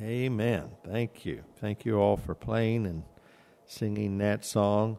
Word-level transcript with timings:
Amen. 0.00 0.70
Thank 0.84 1.26
you. 1.26 1.42
Thank 1.56 1.84
you 1.84 1.96
all 1.96 2.16
for 2.16 2.34
playing 2.34 2.86
and 2.86 3.02
singing 3.64 4.18
that 4.18 4.44
song. 4.44 4.98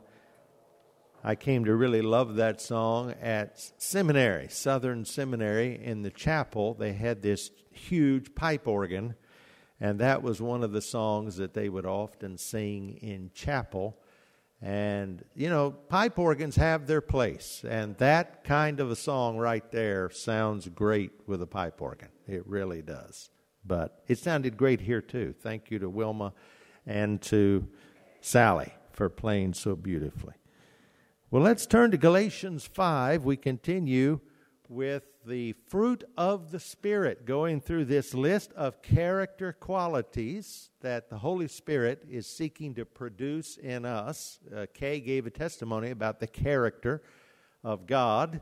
I 1.24 1.36
came 1.36 1.64
to 1.66 1.76
really 1.76 2.02
love 2.02 2.36
that 2.36 2.60
song 2.60 3.14
at 3.22 3.72
seminary, 3.78 4.50
Southern 4.50 5.06
Seminary 5.06 5.80
in 5.82 6.02
the 6.02 6.10
chapel. 6.10 6.74
They 6.74 6.92
had 6.92 7.22
this 7.22 7.50
huge 7.71 8.36
pipe 8.36 8.68
organ, 8.68 9.16
and 9.80 10.00
that 10.00 10.21
was 10.21 10.41
one 10.41 10.64
of 10.64 10.73
the 10.73 10.82
songs 10.82 11.38
that 11.38 11.54
they 11.54 11.70
would 11.70 11.86
often 11.86 12.38
sing 12.38 13.00
in 13.02 13.31
chapel. 13.34 13.97
And, 14.61 15.23
you 15.34 15.50
know, 15.50 15.71
pipe 15.71 16.20
organs 16.20 16.57
have 16.57 16.88
their 16.88 17.02
place, 17.02 17.63
and 17.68 17.97
that 18.00 18.43
kind 18.43 18.81
of 18.81 18.91
a 18.91 18.97
song 18.97 19.38
right 19.38 19.70
there 19.71 20.09
sounds 20.09 20.68
great 20.68 21.11
with 21.25 21.41
a 21.41 21.47
pipe 21.47 21.81
organ. 21.81 22.09
It 22.27 22.45
really 22.45 22.81
does. 22.81 23.29
But 23.66 24.04
it 24.08 24.18
sounded 24.18 24.58
great 24.58 24.81
here, 24.81 25.02
too. 25.02 25.34
Thank 25.40 25.72
you 25.72 25.80
to 25.80 25.90
Wilma 25.90 26.34
and 26.86 27.22
to 27.23 27.68
Sally 28.22 28.73
for 28.91 29.09
playing 29.09 29.54
so 29.54 29.76
beautifully. 29.76 30.34
Well, 31.32 31.44
let's 31.44 31.68
turn 31.68 31.91
to 31.91 31.98
Galatians 31.98 32.66
5. 32.66 33.23
We 33.23 33.38
continue 33.38 34.20
with 34.68 35.04
the 35.26 35.54
fruit 35.68 36.04
of 36.18 36.52
the 36.52 36.59
Spirit, 36.59 37.26
going 37.26 37.62
through 37.62 37.85
this 37.85 38.13
list 38.13 38.52
of 38.54 38.82
character 38.82 39.54
qualities 39.54 40.70
that 40.82 41.10
the 41.10 41.18
Holy 41.18 41.48
Spirit 41.48 42.04
is 42.10 42.26
seeking 42.26 42.73
to 42.76 42.85
produce 42.85 43.57
in 43.57 43.85
us. 43.85 44.40
Uh, 44.55 44.66
Kay 44.73 44.99
gave 44.99 45.26
a 45.26 45.32
testimony 45.32 45.91
about 45.91 46.20
the 46.20 46.27
character 46.27 47.02
of 47.63 47.85
God. 47.85 48.41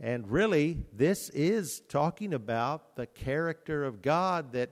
And 0.00 0.28
really, 0.30 0.78
this 0.92 1.30
is 1.30 1.80
talking 1.88 2.34
about 2.34 2.96
the 2.96 3.06
character 3.06 3.84
of 3.84 4.02
God 4.02 4.52
that 4.52 4.70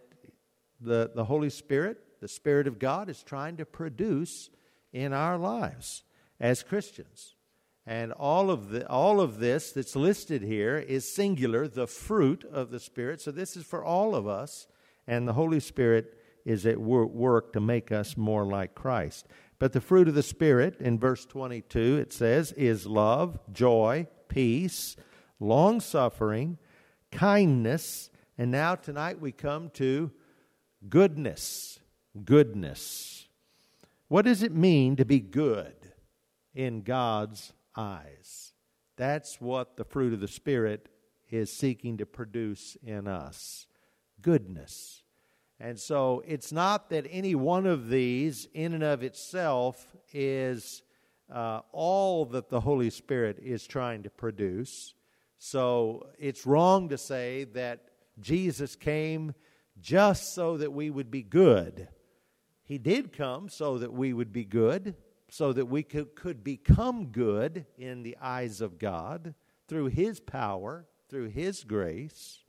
the, 0.80 1.12
the 1.14 1.24
Holy 1.24 1.50
Spirit, 1.50 1.98
the 2.20 2.28
Spirit 2.28 2.66
of 2.66 2.78
God, 2.78 3.08
is 3.08 3.22
trying 3.22 3.56
to 3.58 3.64
produce 3.64 4.50
in 4.92 5.12
our 5.12 5.38
lives 5.38 6.02
as 6.40 6.62
Christians. 6.62 7.36
And 7.86 8.12
all 8.12 8.50
of, 8.50 8.70
the, 8.70 8.88
all 8.88 9.20
of 9.20 9.38
this 9.38 9.72
that's 9.72 9.96
listed 9.96 10.42
here 10.42 10.76
is 10.76 11.14
singular, 11.14 11.66
the 11.68 11.86
fruit 11.86 12.44
of 12.44 12.70
the 12.70 12.80
Spirit. 12.80 13.20
So 13.20 13.30
this 13.30 13.56
is 13.56 13.64
for 13.64 13.84
all 13.84 14.14
of 14.14 14.26
us, 14.26 14.66
and 15.06 15.26
the 15.26 15.32
Holy 15.32 15.60
Spirit 15.60 16.18
is 16.44 16.66
at 16.66 16.78
work 16.78 17.52
to 17.52 17.60
make 17.60 17.92
us 17.92 18.16
more 18.16 18.44
like 18.44 18.74
Christ. 18.74 19.26
But 19.60 19.72
the 19.72 19.80
fruit 19.80 20.08
of 20.08 20.14
the 20.14 20.22
Spirit, 20.24 20.80
in 20.80 20.98
verse 20.98 21.24
22, 21.24 21.98
it 21.98 22.12
says, 22.12 22.50
is 22.52 22.86
love, 22.86 23.38
joy, 23.52 24.08
peace 24.28 24.96
long 25.42 25.80
suffering, 25.80 26.58
kindness, 27.10 28.10
and 28.38 28.50
now 28.50 28.74
tonight 28.74 29.20
we 29.20 29.32
come 29.32 29.70
to 29.70 30.10
goodness. 30.88 31.80
Goodness. 32.24 33.26
What 34.08 34.24
does 34.24 34.42
it 34.42 34.54
mean 34.54 34.96
to 34.96 35.04
be 35.04 35.20
good 35.20 35.74
in 36.54 36.82
God's 36.82 37.52
eyes? 37.76 38.52
That's 38.96 39.40
what 39.40 39.76
the 39.76 39.84
fruit 39.84 40.12
of 40.12 40.20
the 40.20 40.28
Spirit 40.28 40.88
is 41.30 41.50
seeking 41.50 41.96
to 41.96 42.06
produce 42.06 42.76
in 42.82 43.08
us 43.08 43.66
goodness. 44.20 45.02
And 45.58 45.78
so 45.78 46.22
it's 46.26 46.52
not 46.52 46.90
that 46.90 47.06
any 47.10 47.34
one 47.34 47.66
of 47.66 47.88
these, 47.88 48.48
in 48.52 48.74
and 48.74 48.82
of 48.82 49.02
itself, 49.02 49.86
is 50.12 50.82
uh, 51.32 51.60
all 51.72 52.24
that 52.26 52.48
the 52.48 52.60
Holy 52.60 52.90
Spirit 52.90 53.38
is 53.40 53.66
trying 53.66 54.02
to 54.02 54.10
produce. 54.10 54.94
So 55.44 56.06
it's 56.20 56.46
wrong 56.46 56.90
to 56.90 56.96
say 56.96 57.42
that 57.54 57.80
Jesus 58.20 58.76
came 58.76 59.34
just 59.80 60.36
so 60.36 60.56
that 60.56 60.72
we 60.72 60.88
would 60.88 61.10
be 61.10 61.24
good. 61.24 61.88
He 62.62 62.78
did 62.78 63.12
come 63.12 63.48
so 63.48 63.76
that 63.78 63.92
we 63.92 64.12
would 64.12 64.32
be 64.32 64.44
good, 64.44 64.94
so 65.28 65.52
that 65.52 65.66
we 65.66 65.82
could, 65.82 66.14
could 66.14 66.44
become 66.44 67.06
good 67.06 67.66
in 67.76 68.04
the 68.04 68.16
eyes 68.22 68.60
of 68.60 68.78
God 68.78 69.34
through 69.66 69.86
His 69.86 70.20
power, 70.20 70.86
through 71.08 71.30
His 71.30 71.64
grace. 71.64 72.44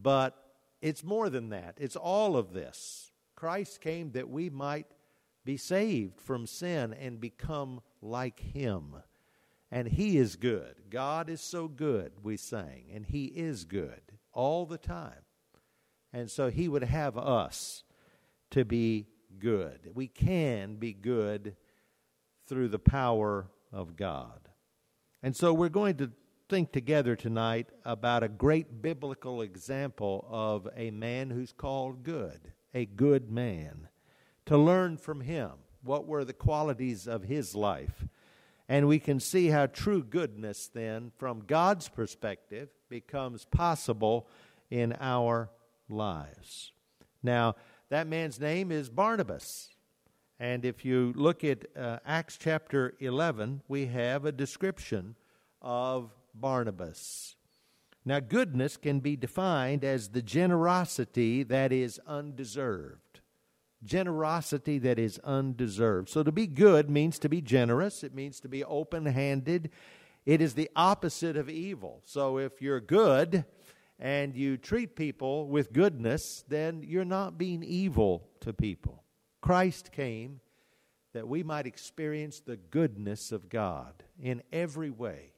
But 0.00 0.40
it's 0.80 1.02
more 1.02 1.28
than 1.28 1.48
that, 1.48 1.74
it's 1.78 1.96
all 1.96 2.36
of 2.36 2.52
this. 2.52 3.10
Christ 3.34 3.80
came 3.80 4.12
that 4.12 4.30
we 4.30 4.48
might 4.48 4.86
be 5.44 5.56
saved 5.56 6.20
from 6.20 6.46
sin 6.46 6.94
and 6.94 7.20
become 7.20 7.80
like 8.00 8.38
Him. 8.38 8.94
And 9.74 9.88
He 9.88 10.18
is 10.18 10.36
good. 10.36 10.76
God 10.88 11.28
is 11.28 11.40
so 11.40 11.66
good, 11.66 12.12
we 12.22 12.36
sang, 12.36 12.84
and 12.94 13.04
He 13.04 13.24
is 13.24 13.64
good 13.64 14.00
all 14.32 14.66
the 14.66 14.78
time. 14.78 15.24
And 16.12 16.30
so 16.30 16.48
He 16.48 16.68
would 16.68 16.84
have 16.84 17.18
us 17.18 17.82
to 18.52 18.64
be 18.64 19.08
good. 19.40 19.90
We 19.92 20.06
can 20.06 20.76
be 20.76 20.92
good 20.92 21.56
through 22.46 22.68
the 22.68 22.78
power 22.78 23.48
of 23.72 23.96
God. 23.96 24.48
And 25.24 25.34
so 25.34 25.52
we're 25.52 25.68
going 25.70 25.96
to 25.96 26.12
think 26.48 26.70
together 26.70 27.16
tonight 27.16 27.66
about 27.84 28.22
a 28.22 28.28
great 28.28 28.80
biblical 28.80 29.42
example 29.42 30.24
of 30.30 30.68
a 30.76 30.92
man 30.92 31.30
who's 31.30 31.52
called 31.52 32.04
good, 32.04 32.52
a 32.74 32.86
good 32.86 33.28
man, 33.28 33.88
to 34.46 34.56
learn 34.56 34.98
from 34.98 35.22
him 35.22 35.50
what 35.82 36.06
were 36.06 36.24
the 36.24 36.32
qualities 36.32 37.08
of 37.08 37.24
his 37.24 37.56
life 37.56 38.06
and 38.68 38.88
we 38.88 38.98
can 38.98 39.20
see 39.20 39.48
how 39.48 39.66
true 39.66 40.02
goodness, 40.02 40.70
then, 40.72 41.12
from 41.16 41.44
God's 41.46 41.88
perspective, 41.88 42.68
becomes 42.88 43.44
possible 43.44 44.26
in 44.70 44.96
our 45.00 45.50
lives. 45.88 46.72
Now, 47.22 47.56
that 47.90 48.06
man's 48.06 48.40
name 48.40 48.72
is 48.72 48.88
Barnabas. 48.88 49.68
And 50.40 50.64
if 50.64 50.84
you 50.84 51.12
look 51.14 51.44
at 51.44 51.64
uh, 51.76 51.98
Acts 52.04 52.36
chapter 52.38 52.94
11, 53.00 53.62
we 53.68 53.86
have 53.86 54.24
a 54.24 54.32
description 54.32 55.14
of 55.62 56.10
Barnabas. 56.34 57.36
Now, 58.04 58.20
goodness 58.20 58.76
can 58.76 59.00
be 59.00 59.16
defined 59.16 59.84
as 59.84 60.08
the 60.08 60.22
generosity 60.22 61.42
that 61.44 61.72
is 61.72 62.00
undeserved 62.06 63.03
generosity 63.84 64.78
that 64.78 64.98
is 64.98 65.18
undeserved. 65.24 66.08
So 66.08 66.22
to 66.22 66.32
be 66.32 66.46
good 66.46 66.90
means 66.90 67.18
to 67.20 67.28
be 67.28 67.40
generous, 67.40 68.02
it 68.02 68.14
means 68.14 68.40
to 68.40 68.48
be 68.48 68.64
open 68.64 69.06
handed. 69.06 69.70
It 70.26 70.40
is 70.40 70.54
the 70.54 70.70
opposite 70.74 71.36
of 71.36 71.50
evil. 71.50 72.02
So 72.04 72.38
if 72.38 72.62
you're 72.62 72.80
good 72.80 73.44
and 73.98 74.34
you 74.34 74.56
treat 74.56 74.96
people 74.96 75.48
with 75.48 75.72
goodness, 75.72 76.44
then 76.48 76.82
you're 76.82 77.04
not 77.04 77.38
being 77.38 77.62
evil 77.62 78.28
to 78.40 78.52
people. 78.52 79.04
Christ 79.40 79.92
came 79.92 80.40
that 81.12 81.28
we 81.28 81.42
might 81.42 81.66
experience 81.66 82.40
the 82.40 82.56
goodness 82.56 83.32
of 83.32 83.48
God 83.48 84.02
in 84.20 84.42
every 84.52 84.90
way. 84.90 85.32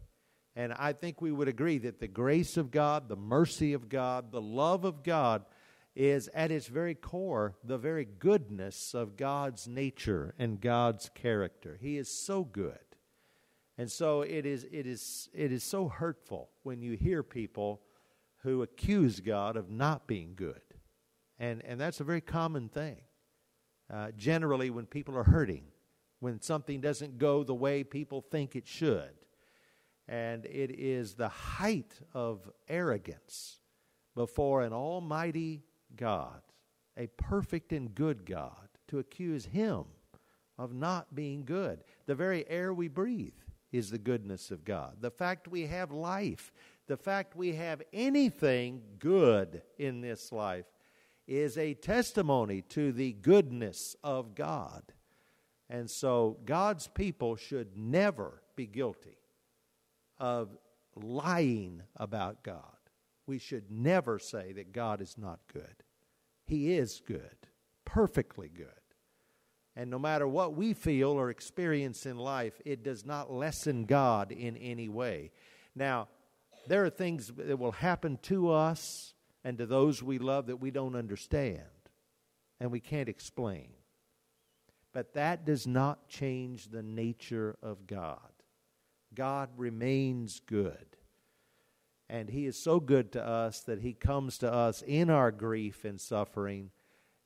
And 0.54 0.72
I 0.72 0.94
think 0.94 1.20
we 1.20 1.32
would 1.32 1.48
agree 1.48 1.78
that 1.78 2.00
the 2.00 2.08
grace 2.08 2.56
of 2.56 2.70
God, 2.70 3.08
the 3.08 3.16
mercy 3.16 3.74
of 3.74 3.90
God, 3.90 4.32
the 4.32 4.40
love 4.40 4.84
of 4.84 5.02
God 5.02 5.44
is 5.96 6.28
at 6.34 6.50
its 6.50 6.66
very 6.66 6.94
core 6.94 7.56
the 7.64 7.78
very 7.78 8.04
goodness 8.04 8.94
of 8.94 9.16
God's 9.16 9.66
nature 9.66 10.34
and 10.38 10.60
God's 10.60 11.10
character. 11.14 11.78
He 11.80 11.96
is 11.96 12.10
so 12.10 12.44
good. 12.44 12.78
And 13.78 13.90
so 13.90 14.20
it 14.20 14.44
is, 14.46 14.64
it 14.70 14.86
is, 14.86 15.28
it 15.32 15.50
is 15.50 15.64
so 15.64 15.88
hurtful 15.88 16.50
when 16.62 16.82
you 16.82 16.96
hear 16.96 17.22
people 17.22 17.80
who 18.42 18.62
accuse 18.62 19.20
God 19.20 19.56
of 19.56 19.70
not 19.70 20.06
being 20.06 20.34
good. 20.36 20.60
And, 21.38 21.64
and 21.64 21.80
that's 21.80 22.00
a 22.00 22.04
very 22.04 22.20
common 22.20 22.68
thing. 22.68 23.00
Uh, 23.92 24.10
generally, 24.16 24.70
when 24.70 24.86
people 24.86 25.16
are 25.16 25.24
hurting, 25.24 25.64
when 26.20 26.40
something 26.40 26.80
doesn't 26.80 27.18
go 27.18 27.42
the 27.42 27.54
way 27.54 27.84
people 27.84 28.20
think 28.20 28.54
it 28.54 28.66
should. 28.66 29.10
And 30.08 30.44
it 30.46 30.70
is 30.78 31.14
the 31.14 31.28
height 31.28 32.00
of 32.12 32.50
arrogance 32.68 33.60
before 34.14 34.62
an 34.62 34.72
almighty 34.72 35.64
God, 35.96 36.40
a 36.96 37.06
perfect 37.06 37.72
and 37.72 37.94
good 37.94 38.24
God, 38.24 38.68
to 38.88 38.98
accuse 38.98 39.46
him 39.46 39.84
of 40.58 40.72
not 40.72 41.14
being 41.14 41.44
good. 41.44 41.84
The 42.06 42.14
very 42.14 42.48
air 42.48 42.72
we 42.72 42.88
breathe 42.88 43.34
is 43.72 43.90
the 43.90 43.98
goodness 43.98 44.50
of 44.50 44.64
God. 44.64 44.96
The 45.00 45.10
fact 45.10 45.48
we 45.48 45.66
have 45.66 45.90
life, 45.90 46.52
the 46.86 46.96
fact 46.96 47.36
we 47.36 47.54
have 47.54 47.82
anything 47.92 48.82
good 48.98 49.62
in 49.78 50.00
this 50.00 50.32
life 50.32 50.66
is 51.26 51.58
a 51.58 51.74
testimony 51.74 52.62
to 52.62 52.92
the 52.92 53.12
goodness 53.12 53.96
of 54.04 54.34
God. 54.34 54.82
And 55.68 55.90
so 55.90 56.38
God's 56.44 56.86
people 56.86 57.36
should 57.36 57.76
never 57.76 58.40
be 58.54 58.66
guilty 58.66 59.18
of 60.18 60.56
lying 60.94 61.82
about 61.96 62.44
God. 62.44 62.62
We 63.26 63.38
should 63.38 63.70
never 63.70 64.18
say 64.20 64.52
that 64.52 64.72
God 64.72 65.00
is 65.00 65.18
not 65.18 65.40
good. 65.52 65.82
He 66.46 66.72
is 66.72 67.02
good, 67.06 67.36
perfectly 67.84 68.48
good. 68.48 68.66
And 69.74 69.90
no 69.90 69.98
matter 69.98 70.26
what 70.26 70.54
we 70.54 70.72
feel 70.72 71.10
or 71.10 71.28
experience 71.28 72.06
in 72.06 72.16
life, 72.16 72.60
it 72.64 72.82
does 72.82 73.04
not 73.04 73.32
lessen 73.32 73.84
God 73.84 74.32
in 74.32 74.56
any 74.56 74.88
way. 74.88 75.32
Now, 75.74 76.08
there 76.66 76.84
are 76.84 76.90
things 76.90 77.30
that 77.36 77.58
will 77.58 77.72
happen 77.72 78.18
to 78.22 78.50
us 78.50 79.14
and 79.44 79.58
to 79.58 79.66
those 79.66 80.02
we 80.02 80.18
love 80.18 80.46
that 80.46 80.56
we 80.56 80.70
don't 80.70 80.96
understand. 80.96 81.62
and 82.58 82.70
we 82.70 82.80
can't 82.80 83.08
explain. 83.08 83.68
But 84.92 85.12
that 85.14 85.44
does 85.44 85.66
not 85.66 86.08
change 86.08 86.68
the 86.68 86.82
nature 86.82 87.56
of 87.62 87.86
God. 87.86 88.32
God 89.14 89.50
remains 89.56 90.40
good. 90.40 90.96
And 92.08 92.30
He 92.30 92.46
is 92.46 92.62
so 92.62 92.80
good 92.80 93.12
to 93.12 93.26
us 93.26 93.60
that 93.62 93.80
He 93.80 93.92
comes 93.92 94.38
to 94.38 94.52
us 94.52 94.82
in 94.82 95.10
our 95.10 95.30
grief 95.30 95.84
and 95.84 96.00
suffering 96.00 96.70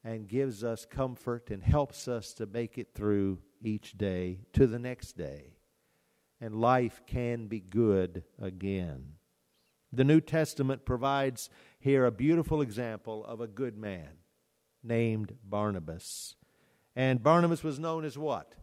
and 0.03 0.29
gives 0.29 0.65
us 0.65 0.87
comfort 0.87 1.51
and 1.51 1.63
helps 1.63 2.09
us 2.09 2.33
to 2.35 2.47
make 2.47 2.79
it 2.79 2.95
through 2.95 3.39
each 3.63 3.99
day 3.99 4.41
to 4.55 4.67
the 4.67 4.79
next 4.79 5.17
day. 5.17 5.57
And 6.41 6.55
life 6.55 7.03
can 7.07 7.47
be 7.47 7.61
good 7.61 8.25
again. 8.41 9.15
The 9.93 10.05
New 10.05 10.21
Testament 10.21 10.87
provides 10.87 11.51
here 11.79 12.07
a 12.07 12.13
beautiful 12.13 12.63
example 12.63 13.25
of 13.27 13.41
a 13.41 13.47
good 13.47 13.77
man 13.77 14.09
named 14.83 15.37
Barnabas. 15.45 16.37
And 16.97 17.23
Barnabas 17.23 17.63
was 17.63 17.79
known 17.79 18.05
as 18.05 18.17
what? 18.17 18.55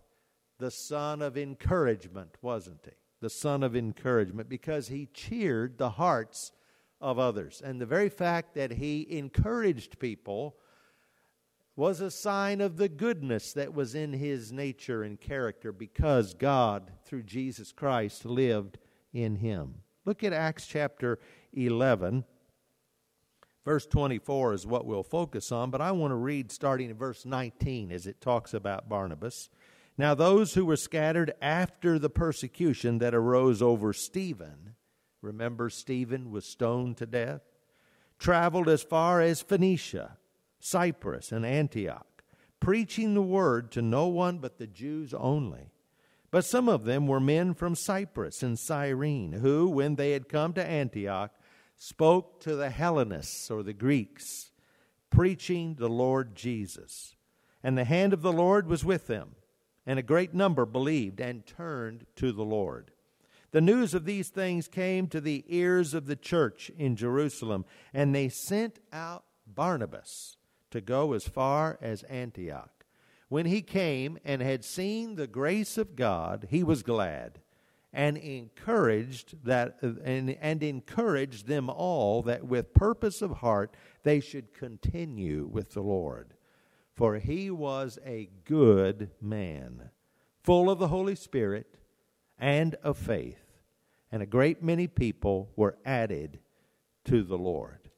The 0.57 0.71
son 0.71 1.21
of 1.21 1.37
encouragement, 1.37 2.35
wasn't 2.41 2.81
he? 2.85 2.91
The 3.19 3.29
son 3.29 3.63
of 3.63 3.75
encouragement 3.75 4.49
because 4.49 4.87
he 4.87 5.09
cheered 5.13 5.77
the 5.77 5.91
hearts 5.91 6.51
of 7.01 7.19
others. 7.19 7.61
And 7.63 7.81
the 7.81 7.85
very 7.85 8.09
fact 8.09 8.55
that 8.55 8.73
he 8.73 9.07
encouraged 9.09 9.99
people 9.99 10.57
was 11.75 12.01
a 12.01 12.09
sign 12.09 12.59
of 12.59 12.77
the 12.77 12.89
goodness 12.89 13.53
that 13.53 13.73
was 13.73 13.93
in 13.93 14.13
his 14.13 14.51
nature 14.51 15.03
and 15.03 15.21
character 15.21 15.71
because 15.71 16.33
God, 16.33 16.91
through 17.05 17.23
Jesus 17.23 17.71
Christ, 17.71 18.25
lived 18.25 18.79
in 19.13 19.35
him. 19.35 19.75
Look 20.03 20.23
at 20.23 20.33
Acts 20.33 20.65
chapter 20.65 21.19
11. 21.53 22.25
Verse 23.63 23.85
24 23.85 24.53
is 24.53 24.65
what 24.65 24.85
we'll 24.85 25.03
focus 25.03 25.51
on, 25.51 25.69
but 25.69 25.81
I 25.81 25.91
want 25.91 26.11
to 26.11 26.15
read 26.15 26.51
starting 26.51 26.89
in 26.89 26.95
verse 26.95 27.25
19 27.25 27.91
as 27.91 28.07
it 28.07 28.21
talks 28.21 28.53
about 28.53 28.89
Barnabas. 28.89 29.49
Now, 29.97 30.13
those 30.13 30.53
who 30.53 30.65
were 30.65 30.75
scattered 30.75 31.33
after 31.41 31.97
the 31.97 32.09
persecution 32.09 32.99
that 32.99 33.15
arose 33.15 33.61
over 33.61 33.93
Stephen, 33.93 34.75
remember 35.21 35.69
Stephen 35.69 36.31
was 36.31 36.45
stoned 36.45 36.97
to 36.97 37.05
death, 37.05 37.41
traveled 38.19 38.69
as 38.69 38.83
far 38.83 39.21
as 39.21 39.41
Phoenicia 39.41 40.17
Cyprus, 40.59 41.31
and 41.31 41.45
Antioch, 41.45 42.23
preaching 42.59 43.13
the 43.13 43.21
word 43.21 43.71
to 43.71 43.81
no 43.81 44.07
one 44.07 44.39
but 44.39 44.57
the 44.57 44.67
Jews 44.67 45.13
only. 45.13 45.71
But 46.31 46.45
some 46.45 46.67
of 46.67 46.83
them 46.83 47.07
were 47.07 47.19
men 47.19 47.53
from 47.53 47.75
Cyprus 47.75 48.43
and 48.43 48.59
Cyrene, 48.59 49.33
who, 49.33 49.69
when 49.69 49.95
they 49.95 50.11
had 50.11 50.27
come 50.27 50.53
to 50.53 50.65
Antioch, 50.65 51.31
spoke 51.77 52.41
to 52.41 52.55
the 52.55 52.69
Hellenists 52.69 53.49
or 53.49 53.63
the 53.63 53.73
Greeks, 53.73 54.51
preaching 55.09 55.75
the 55.75 55.89
Lord 55.89 56.35
Jesus. 56.35 57.15
And 57.63 57.77
the 57.77 57.85
hand 57.85 58.13
of 58.13 58.21
the 58.21 58.33
Lord 58.33 58.67
was 58.67 58.83
with 58.83 59.07
them, 59.07 59.35
and 59.87 59.97
a 59.97 60.03
great 60.03 60.33
number 60.33 60.65
believed 60.65 61.21
and 61.21 61.47
turned 61.47 62.05
to 62.17 62.31
the 62.31 62.43
Lord. 62.43 62.91
The 63.51 63.61
news 63.61 63.93
of 63.93 64.03
these 64.03 64.27
things 64.27 64.67
came 64.67 65.07
to 65.07 65.21
the 65.21 65.45
ears 65.47 65.93
of 65.93 66.05
the 66.05 66.17
church 66.17 66.69
in 66.77 66.97
Jerusalem, 66.97 67.65
and 67.93 68.13
they 68.13 68.27
sent 68.27 68.79
out 68.91 69.23
Barnabas 69.47 70.35
to 70.71 70.81
go 70.81 71.13
as 71.13 71.25
far 71.25 71.79
as 71.81 72.03
Antioch. 72.03 72.85
When 73.29 73.45
he 73.45 73.61
came 73.61 74.19
and 74.25 74.41
had 74.41 74.65
seen 74.65 75.15
the 75.15 75.27
grace 75.27 75.77
of 75.77 75.95
God, 75.95 76.47
he 76.49 76.63
was 76.63 76.83
glad 76.83 77.39
and 77.93 78.17
encouraged 78.17 79.45
that 79.45 79.77
and, 79.81 80.37
and 80.41 80.61
encouraged 80.61 81.47
them 81.47 81.69
all 81.69 82.21
that 82.23 82.43
with 82.43 82.73
purpose 82.73 83.21
of 83.21 83.37
heart 83.37 83.73
they 84.03 84.19
should 84.19 84.53
continue 84.53 85.47
with 85.51 85.71
the 85.71 85.81
Lord. 85.81 86.33
For 86.97 87.19
he 87.19 87.51
was 87.51 87.99
a 88.03 88.27
good 88.43 89.11
man, 89.21 89.91
full 90.41 90.67
of 90.67 90.79
the 90.79 90.87
Holy 90.87 91.13
Spirit 91.13 91.77
and 92.39 92.73
of 92.81 92.97
faith, 92.97 93.59
and 94.11 94.23
a 94.23 94.25
great 94.25 94.63
many 94.63 94.87
people 94.87 95.51
were 95.55 95.77
added 95.85 96.39
to 97.05 97.21
the 97.21 97.37
Lord. 97.37 97.91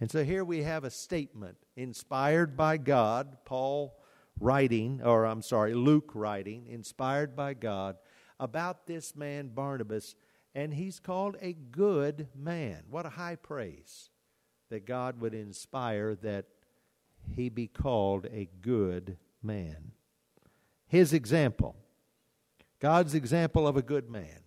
And 0.00 0.10
so 0.10 0.22
here 0.22 0.44
we 0.44 0.64
have 0.64 0.84
a 0.84 0.90
statement 0.90 1.56
inspired 1.76 2.58
by 2.58 2.76
God, 2.76 3.38
Paul 3.46 3.96
writing, 4.38 5.00
or 5.02 5.24
I'm 5.24 5.40
sorry, 5.40 5.72
Luke 5.72 6.10
writing, 6.12 6.66
inspired 6.66 7.36
by 7.36 7.54
God, 7.54 7.96
about 8.38 8.86
this 8.86 9.16
man 9.16 9.48
Barnabas, 9.48 10.14
and 10.54 10.74
he's 10.74 11.00
called 11.00 11.38
a 11.40 11.54
good 11.54 12.28
man. 12.34 12.82
What 12.90 13.06
a 13.06 13.10
high 13.10 13.36
praise 13.36 14.10
that 14.68 14.84
God 14.84 15.22
would 15.22 15.32
inspire 15.32 16.14
that 16.16 16.44
he 17.34 17.48
be 17.48 17.66
called 17.66 18.26
a 18.32 18.48
good 18.60 19.16
man. 19.42 19.92
His 20.86 21.12
example, 21.12 21.76
God's 22.80 23.14
example 23.14 23.66
of 23.66 23.76
a 23.76 23.82
good 23.82 24.08
man, 24.08 24.40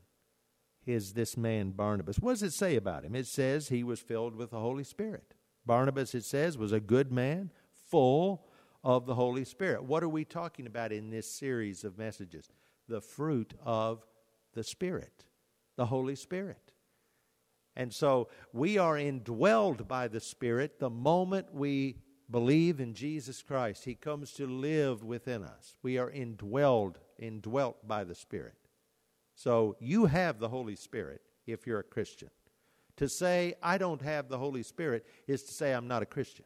is 0.85 1.13
this 1.13 1.37
man 1.37 1.71
Barnabas. 1.71 2.19
What 2.19 2.31
does 2.31 2.43
it 2.43 2.53
say 2.53 2.75
about 2.75 3.03
him? 3.03 3.15
It 3.15 3.27
says 3.27 3.67
he 3.69 3.83
was 3.83 3.99
filled 3.99 4.35
with 4.35 4.51
the 4.51 4.59
Holy 4.59 4.83
Spirit. 4.83 5.33
Barnabas, 5.65 6.15
it 6.15 6.25
says, 6.25 6.57
was 6.57 6.71
a 6.71 6.79
good 6.79 7.11
man, 7.11 7.51
full 7.89 8.47
of 8.83 9.05
the 9.05 9.15
Holy 9.15 9.45
Spirit. 9.45 9.83
What 9.83 10.03
are 10.03 10.09
we 10.09 10.25
talking 10.25 10.65
about 10.65 10.91
in 10.91 11.09
this 11.09 11.29
series 11.29 11.83
of 11.83 11.97
messages? 11.97 12.49
The 12.87 13.01
fruit 13.01 13.53
of 13.63 14.05
the 14.53 14.63
Spirit, 14.63 15.25
the 15.75 15.85
Holy 15.85 16.15
Spirit. 16.15 16.71
And 17.75 17.93
so 17.93 18.29
we 18.51 18.77
are 18.77 18.95
indwelled 18.95 19.87
by 19.87 20.07
the 20.07 20.19
Spirit 20.19 20.79
the 20.79 20.89
moment 20.89 21.53
we 21.53 21.97
believe 22.29 22.79
in 22.79 22.93
Jesus 22.93 23.41
Christ. 23.41 23.85
He 23.85 23.95
comes 23.95 24.31
to 24.33 24.45
live 24.45 25.03
within 25.03 25.43
us. 25.43 25.75
We 25.81 25.97
are 25.97 26.11
indwelled, 26.11 26.95
indwelt 27.17 27.87
by 27.87 28.03
the 28.03 28.15
Spirit. 28.15 28.55
So 29.35 29.75
you 29.79 30.05
have 30.05 30.39
the 30.39 30.49
Holy 30.49 30.75
Spirit 30.75 31.21
if 31.47 31.65
you're 31.65 31.79
a 31.79 31.83
Christian. 31.83 32.29
To 32.97 33.07
say, 33.07 33.55
I 33.63 33.77
don't 33.77 34.01
have 34.01 34.27
the 34.27 34.37
Holy 34.37 34.63
Spirit, 34.63 35.05
is 35.27 35.43
to 35.43 35.53
say, 35.53 35.73
I'm 35.73 35.87
not 35.87 36.03
a 36.03 36.05
Christian. 36.07 36.45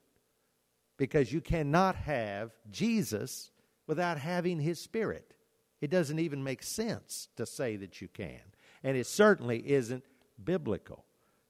Because 0.98 1.34
you 1.34 1.42
cannot 1.42 1.96
have 1.96 2.52
Jesus 2.70 3.50
without 3.88 4.20
having 4.20 4.60
His 4.60 4.80
Spirit. 4.80 5.34
It 5.82 5.90
doesn't 5.90 6.20
even 6.20 6.44
make 6.44 6.64
sense 6.64 7.28
to 7.36 7.46
say 7.46 7.76
that 7.78 8.02
you 8.02 8.08
can. 8.08 8.42
And 8.84 8.96
it 8.96 9.08
certainly 9.08 9.68
isn't 9.72 10.04
biblical. 10.42 11.04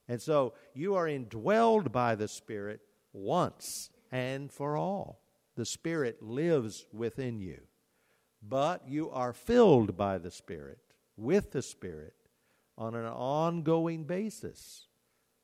And 0.08 0.22
so 0.22 0.54
you 0.74 0.96
are 0.96 1.06
indwelled 1.06 1.92
by 1.92 2.16
the 2.16 2.28
Spirit 2.28 2.80
once 3.12 3.90
and 4.14 4.52
for 4.52 4.78
all. 4.78 5.20
The 5.56 5.66
Spirit 5.66 6.22
lives 6.22 6.86
within 6.94 7.42
you. 7.42 7.62
But 8.48 8.88
you 8.88 9.10
are 9.10 9.34
filled 9.34 9.98
by 9.98 10.20
the 10.20 10.32
Spirit, 10.32 10.80
with 11.18 11.52
the 11.52 11.62
Spirit, 11.62 12.14
on 12.78 12.94
an 12.94 13.06
ongoing 13.06 14.04
basis. 14.04 14.88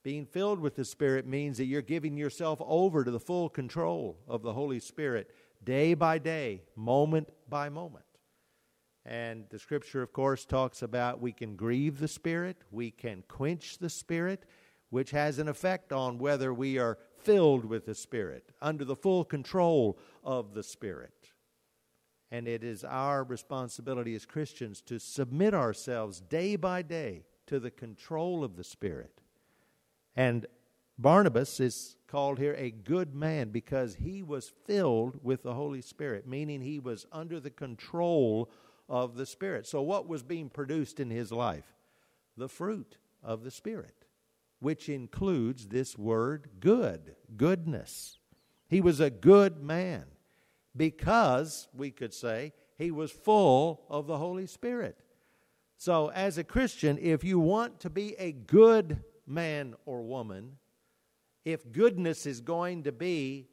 Being 0.04 0.26
filled 0.26 0.60
with 0.60 0.76
the 0.76 0.86
Spirit 0.86 1.26
means 1.26 1.58
that 1.58 1.66
you're 1.66 1.82
giving 1.82 2.16
yourself 2.16 2.62
over 2.64 3.04
to 3.04 3.12
the 3.12 3.20
full 3.20 3.50
control 3.50 4.20
of 4.28 4.44
the 4.44 4.54
Holy 4.54 4.80
Spirit 4.80 5.32
day 5.64 5.94
by 5.94 6.20
day, 6.20 6.62
moment 6.76 7.30
by 7.50 7.70
moment. 7.70 8.06
And 9.06 9.46
the 9.50 9.60
scripture, 9.60 10.04
of 10.04 10.14
course, 10.14 10.46
talks 10.46 10.84
about 10.84 11.22
we 11.22 11.32
can 11.32 11.56
grieve 11.56 12.00
the 12.00 12.08
Spirit, 12.08 12.58
we 12.70 12.92
can 12.92 13.24
quench 13.28 13.80
the 13.80 13.90
Spirit, 13.90 14.46
which 14.90 15.12
has 15.12 15.40
an 15.40 15.48
effect 15.48 15.92
on 15.92 16.20
whether 16.20 16.54
we 16.54 16.78
are 16.78 16.98
filled 17.24 17.66
with 17.66 17.86
the 17.86 17.96
Spirit, 17.96 18.52
under 18.62 18.86
the 18.86 18.96
full 18.96 19.24
control 19.24 19.98
of 20.24 20.54
the 20.54 20.64
Spirit. 20.64 21.32
And 22.32 22.48
it 22.48 22.64
is 22.64 22.84
our 22.84 23.24
responsibility 23.24 24.14
as 24.16 24.26
Christians 24.26 24.82
to 24.82 25.00
submit 25.00 25.54
ourselves 25.54 26.22
day 26.22 26.56
by 26.56 26.82
day 26.82 27.24
to 27.48 27.60
the 27.60 27.72
control 27.72 28.44
of 28.44 28.56
the 28.56 28.64
Spirit 28.64 29.20
and 30.20 30.48
Barnabas 30.98 31.62
is 31.62 31.96
called 32.08 32.40
here 32.40 32.54
a 32.58 32.72
good 32.72 33.16
man 33.16 33.52
because 33.52 33.96
he 33.96 34.22
was 34.22 34.52
filled 34.66 35.24
with 35.24 35.44
the 35.44 35.54
Holy 35.54 35.82
Spirit, 35.82 36.28
meaning 36.28 36.60
he 36.60 36.78
was 36.78 37.06
under 37.10 37.40
the 37.40 37.50
control 37.50 38.50
of 38.90 39.16
the 39.16 39.26
Spirit. 39.26 39.66
So, 39.66 39.82
what 39.82 40.10
was 40.10 40.24
being 40.24 40.50
produced 40.50 41.00
in 41.00 41.10
his 41.10 41.32
life? 41.32 41.74
The 42.36 42.50
fruit 42.50 42.98
of 43.24 43.46
the 43.46 43.52
Spirit, 43.52 43.99
which 44.60 44.90
includes 44.90 45.68
this 45.68 45.98
word 45.98 46.50
good, 46.60 47.16
goodness. 47.38 48.20
He 48.68 48.82
was 48.82 49.00
a 49.00 49.10
good 49.10 49.62
man 49.62 50.06
because, 50.76 51.68
we 51.74 51.92
could 51.92 52.14
say, 52.14 52.54
he 52.78 52.92
was 52.92 53.12
full 53.12 53.86
of 53.90 54.08
the 54.08 54.18
Holy 54.18 54.46
Spirit. 54.46 54.98
So, 55.78 56.12
as 56.12 56.38
a 56.38 56.44
Christian, 56.44 56.98
if 57.02 57.24
you 57.24 57.40
want 57.40 57.80
to 57.82 57.90
be 57.90 58.16
a 58.20 58.32
good 58.32 59.04
man 59.26 59.76
or 59.86 60.02
woman, 60.02 60.58
if 61.46 61.72
goodness 61.72 62.26
is 62.26 62.42
going 62.42 62.84
to 62.84 62.92
be 62.92 63.48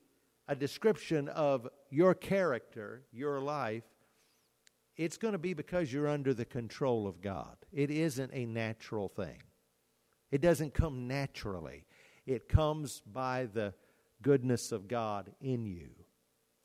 a 0.49 0.57
description 0.57 1.29
of 1.29 1.69
your 1.91 2.15
character, 2.15 3.03
your 3.13 3.41
life, 3.41 3.85
it's 4.97 5.17
going 5.17 5.33
to 5.33 5.39
be 5.39 5.55
because 5.55 5.93
you're 5.93 6.09
under 6.09 6.35
the 6.35 6.45
control 6.45 7.07
of 7.07 7.21
God. 7.21 7.57
It 7.73 7.91
isn't 7.91 8.31
a 8.33 8.47
natural 8.47 9.09
thing. 9.09 9.43
It 10.30 10.40
doesn't 10.40 10.75
come 10.75 11.06
naturally. 11.06 11.87
It 12.26 12.49
comes 12.49 13.00
by 13.00 13.47
the 13.52 13.75
goodness 14.23 14.73
of 14.73 14.88
God 14.88 15.33
in 15.40 15.66
you. 15.66 15.90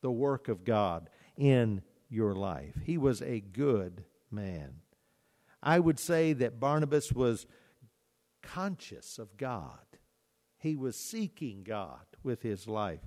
the 0.01 0.11
work 0.11 0.47
of 0.47 0.65
God 0.65 1.09
in 1.37 1.81
your 2.09 2.35
life. 2.35 2.75
He 2.83 2.97
was 2.97 3.21
a 3.21 3.39
good 3.39 4.03
man. 4.29 4.81
I 5.63 5.79
would 5.79 5.99
say 5.99 6.33
that 6.33 6.59
Barnabas 6.59 7.11
was 7.11 7.45
conscious 8.41 9.19
of 9.19 9.37
God. 9.37 9.77
He 10.57 10.75
was 10.75 10.95
seeking 10.95 11.63
God 11.63 12.05
with 12.23 12.41
his 12.41 12.67
life. 12.67 13.01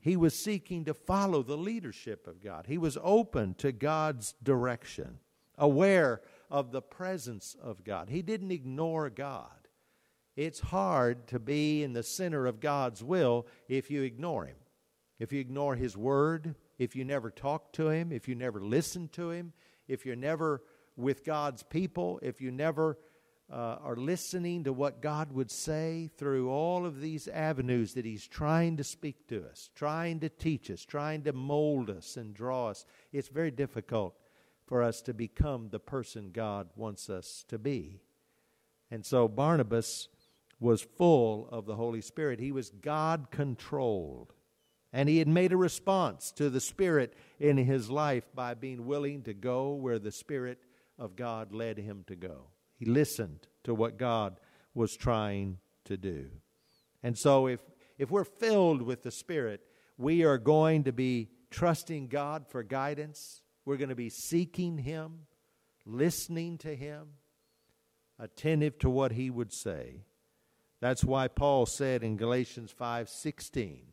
He 0.00 0.16
was 0.16 0.42
seeking 0.42 0.84
to 0.86 0.94
follow 0.94 1.42
the 1.42 1.56
leadership 1.56 2.26
of 2.26 2.42
God. 2.42 2.66
He 2.66 2.78
was 2.78 2.98
open 3.02 3.54
to 3.54 3.70
God's 3.70 4.34
direction, 4.42 5.18
aware 5.56 6.22
of 6.50 6.72
the 6.72 6.82
presence 6.82 7.54
of 7.62 7.84
God. 7.84 8.08
He 8.08 8.20
didn't 8.22 8.50
ignore 8.50 9.10
God. 9.10 9.61
It's 10.36 10.60
hard 10.60 11.26
to 11.28 11.38
be 11.38 11.82
in 11.82 11.92
the 11.92 12.02
center 12.02 12.46
of 12.46 12.60
God's 12.60 13.04
will 13.04 13.46
if 13.68 13.90
you 13.90 14.02
ignore 14.02 14.46
Him. 14.46 14.56
If 15.18 15.32
you 15.32 15.40
ignore 15.40 15.76
His 15.76 15.96
Word, 15.96 16.54
if 16.78 16.96
you 16.96 17.04
never 17.04 17.30
talk 17.30 17.72
to 17.74 17.88
Him, 17.88 18.12
if 18.12 18.28
you 18.28 18.34
never 18.34 18.60
listen 18.60 19.08
to 19.08 19.30
Him, 19.30 19.52
if 19.88 20.06
you're 20.06 20.16
never 20.16 20.62
with 20.96 21.24
God's 21.24 21.62
people, 21.62 22.18
if 22.22 22.40
you 22.40 22.50
never 22.50 22.98
uh, 23.52 23.76
are 23.82 23.96
listening 23.96 24.64
to 24.64 24.72
what 24.72 25.02
God 25.02 25.32
would 25.32 25.50
say 25.50 26.10
through 26.16 26.50
all 26.50 26.86
of 26.86 27.00
these 27.00 27.28
avenues 27.28 27.92
that 27.94 28.06
He's 28.06 28.26
trying 28.26 28.78
to 28.78 28.84
speak 28.84 29.28
to 29.28 29.44
us, 29.46 29.68
trying 29.74 30.20
to 30.20 30.30
teach 30.30 30.70
us, 30.70 30.84
trying 30.84 31.22
to 31.24 31.34
mold 31.34 31.90
us 31.90 32.16
and 32.16 32.32
draw 32.32 32.68
us, 32.68 32.86
it's 33.12 33.28
very 33.28 33.50
difficult 33.50 34.14
for 34.66 34.82
us 34.82 35.02
to 35.02 35.12
become 35.12 35.68
the 35.68 35.78
person 35.78 36.30
God 36.32 36.68
wants 36.76 37.10
us 37.10 37.44
to 37.48 37.58
be. 37.58 38.00
And 38.90 39.04
so 39.04 39.28
Barnabas 39.28 40.08
was 40.62 40.86
full 40.96 41.48
of 41.50 41.66
the 41.66 41.74
Holy 41.74 42.00
Spirit. 42.00 42.38
He 42.38 42.52
was 42.52 42.70
God 42.70 43.28
controlled. 43.30 44.32
And 44.92 45.08
he 45.08 45.18
had 45.18 45.28
made 45.28 45.52
a 45.52 45.56
response 45.56 46.30
to 46.36 46.50
the 46.50 46.60
Spirit 46.60 47.14
in 47.40 47.56
his 47.56 47.90
life 47.90 48.24
by 48.34 48.54
being 48.54 48.86
willing 48.86 49.22
to 49.22 49.34
go 49.34 49.72
where 49.72 49.98
the 49.98 50.12
Spirit 50.12 50.58
of 50.98 51.16
God 51.16 51.52
led 51.52 51.78
him 51.78 52.04
to 52.06 52.14
go. 52.14 52.48
He 52.76 52.84
listened 52.84 53.46
to 53.64 53.74
what 53.74 53.98
God 53.98 54.38
was 54.74 54.96
trying 54.96 55.58
to 55.86 55.96
do. 55.96 56.30
And 57.02 57.18
so, 57.18 57.48
if, 57.48 57.60
if 57.98 58.10
we're 58.10 58.24
filled 58.24 58.82
with 58.82 59.02
the 59.02 59.10
Spirit, 59.10 59.62
we 59.98 60.24
are 60.24 60.38
going 60.38 60.84
to 60.84 60.92
be 60.92 61.30
trusting 61.50 62.08
God 62.08 62.46
for 62.48 62.62
guidance. 62.62 63.42
We're 63.64 63.76
going 63.78 63.88
to 63.88 63.94
be 63.94 64.10
seeking 64.10 64.78
Him, 64.78 65.26
listening 65.84 66.58
to 66.58 66.74
Him, 66.74 67.08
attentive 68.18 68.78
to 68.80 68.90
what 68.90 69.12
He 69.12 69.30
would 69.30 69.52
say. 69.52 70.04
That's 70.82 71.04
why 71.04 71.28
Paul 71.28 71.66
said 71.66 72.02
in 72.02 72.16
Galatians 72.16 72.72
5:16 72.72 73.92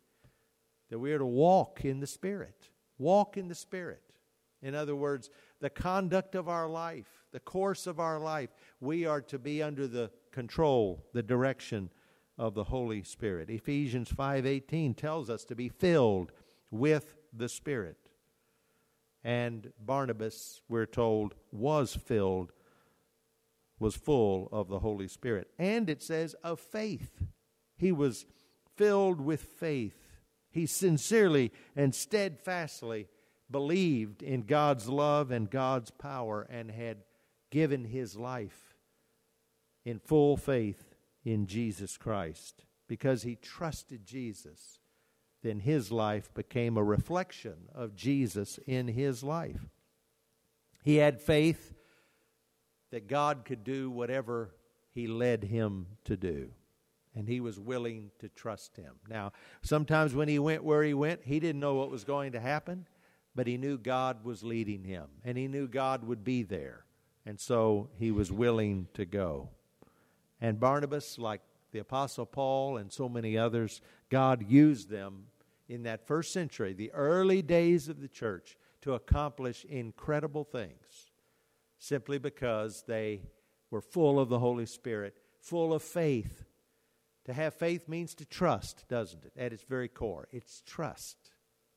that 0.90 0.98
we 0.98 1.14
are 1.14 1.20
to 1.20 1.26
walk 1.26 1.86
in 1.86 2.00
the 2.00 2.08
Spirit. 2.08 2.72
Walk 2.98 3.38
in 3.38 3.48
the 3.48 3.54
Spirit. 3.54 4.02
In 4.64 4.74
other 4.74 4.96
words, 4.96 5.30
the 5.60 5.70
conduct 5.70 6.34
of 6.34 6.50
our 6.50 6.68
life, 6.68 7.28
the 7.32 7.40
course 7.40 7.86
of 7.86 8.00
our 8.00 8.20
life, 8.20 8.50
we 8.80 9.06
are 9.06 9.22
to 9.22 9.38
be 9.38 9.62
under 9.62 9.86
the 9.88 10.10
control, 10.32 11.06
the 11.14 11.22
direction 11.22 11.92
of 12.40 12.56
the 12.56 12.64
Holy 12.64 13.04
Spirit. 13.04 13.52
Ephesians 13.52 14.12
5:18 14.12 14.96
tells 14.96 15.30
us 15.30 15.46
to 15.46 15.56
be 15.56 15.70
filled 15.70 16.32
with 16.72 17.16
the 17.32 17.50
Spirit. 17.50 18.10
And 19.24 19.72
Barnabas, 19.80 20.64
we're 20.68 20.88
told, 20.88 21.36
was 21.52 21.96
filled 21.96 22.52
was 23.80 23.96
full 23.96 24.50
of 24.52 24.68
the 24.68 24.80
Holy 24.80 25.08
Spirit. 25.08 25.50
And 25.58 25.90
it 25.90 26.04
says 26.04 26.36
of 26.44 26.60
faith. 26.60 27.24
He 27.78 27.92
was 27.92 28.26
filled 28.76 29.22
with 29.22 29.42
faith. 29.42 29.96
He 30.52 30.66
sincerely 30.66 31.52
and 31.76 31.96
steadfastly 31.96 33.08
believed 33.50 34.22
in 34.22 34.42
God's 34.42 34.88
love 34.88 35.32
and 35.32 35.50
God's 35.50 35.92
power 35.92 36.48
and 36.50 36.70
had 36.70 36.98
given 37.52 37.86
his 37.86 38.16
life 38.16 38.76
in 39.86 40.00
full 40.00 40.38
faith 40.38 40.96
in 41.24 41.48
Jesus 41.48 41.98
Christ. 41.98 42.64
Because 42.88 43.24
he 43.24 43.36
trusted 43.36 44.06
Jesus, 44.06 44.80
then 45.44 45.60
his 45.60 45.92
life 45.92 46.34
became 46.34 46.76
a 46.76 46.84
reflection 46.84 47.70
of 47.74 47.96
Jesus 47.96 48.60
in 48.66 48.88
his 48.88 49.24
life. 49.24 49.70
He 50.84 50.96
had 50.96 51.22
faith 51.22 51.76
that 52.92 53.08
God 53.08 53.46
could 53.46 53.64
do 53.64 53.90
whatever 53.90 54.56
he 54.92 55.08
led 55.08 55.44
him 55.44 55.88
to 56.06 56.18
do. 56.18 56.50
And 57.16 57.28
he 57.28 57.40
was 57.40 57.60
willing 57.60 58.12
to 58.20 58.30
trust 58.30 58.78
him. 58.78 58.96
Now, 59.10 59.34
sometimes 59.62 60.14
when 60.14 60.28
he 60.28 60.40
went 60.40 60.64
where 60.64 60.84
he 60.84 60.94
went, 60.94 61.22
he 61.24 61.40
didn't 61.40 61.60
know 61.60 61.76
what 61.76 61.92
was 61.92 62.04
going 62.04 62.32
to 62.34 62.40
happen 62.40 62.86
but 63.40 63.48
he 63.48 63.58
knew 63.58 63.78
God 63.78 64.26
was 64.26 64.44
leading 64.44 64.84
him, 64.84 65.06
and 65.24 65.38
he 65.38 65.48
knew 65.48 65.66
God 65.66 66.04
would 66.04 66.26
be 66.26 66.44
there. 66.44 66.84
And 67.26 67.40
so 67.40 67.90
he 67.98 68.12
was 68.12 68.32
willing 68.32 68.88
to 68.96 69.06
go. 69.06 69.50
And 70.42 70.60
Barnabas, 70.60 71.18
like 71.18 71.42
the 71.72 71.80
Apostle 71.80 72.26
Paul 72.26 72.76
and 72.76 72.92
so 72.92 73.08
many 73.08 73.38
others, 73.38 73.82
God 74.10 74.50
used 74.50 74.90
them 74.90 75.28
in 75.68 75.84
that 75.84 76.08
first 76.08 76.34
century, 76.34 76.74
the 76.74 76.92
early 76.92 77.42
days 77.42 77.88
of 77.88 78.02
the 78.02 78.08
church, 78.08 78.58
to 78.82 78.94
accomplish 78.94 79.66
incredible 79.66 80.44
things 80.44 81.09
simply 81.80 82.20
because 82.20 82.84
they 82.88 83.22
were 83.72 83.82
full 83.82 84.20
of 84.20 84.30
the 84.30 84.40
Holy 84.40 84.66
Spirit, 84.66 85.18
full 85.42 85.74
of 85.74 85.82
faith. 85.82 86.44
To 87.26 87.34
have 87.34 87.54
faith 87.54 87.88
means 87.88 88.14
to 88.16 88.26
trust, 88.26 88.86
doesn't 88.88 89.26
it? 89.26 89.34
At 89.38 89.54
its 89.54 89.64
very 89.64 89.88
core, 89.88 90.28
it's 90.32 90.62
trust 90.66 91.32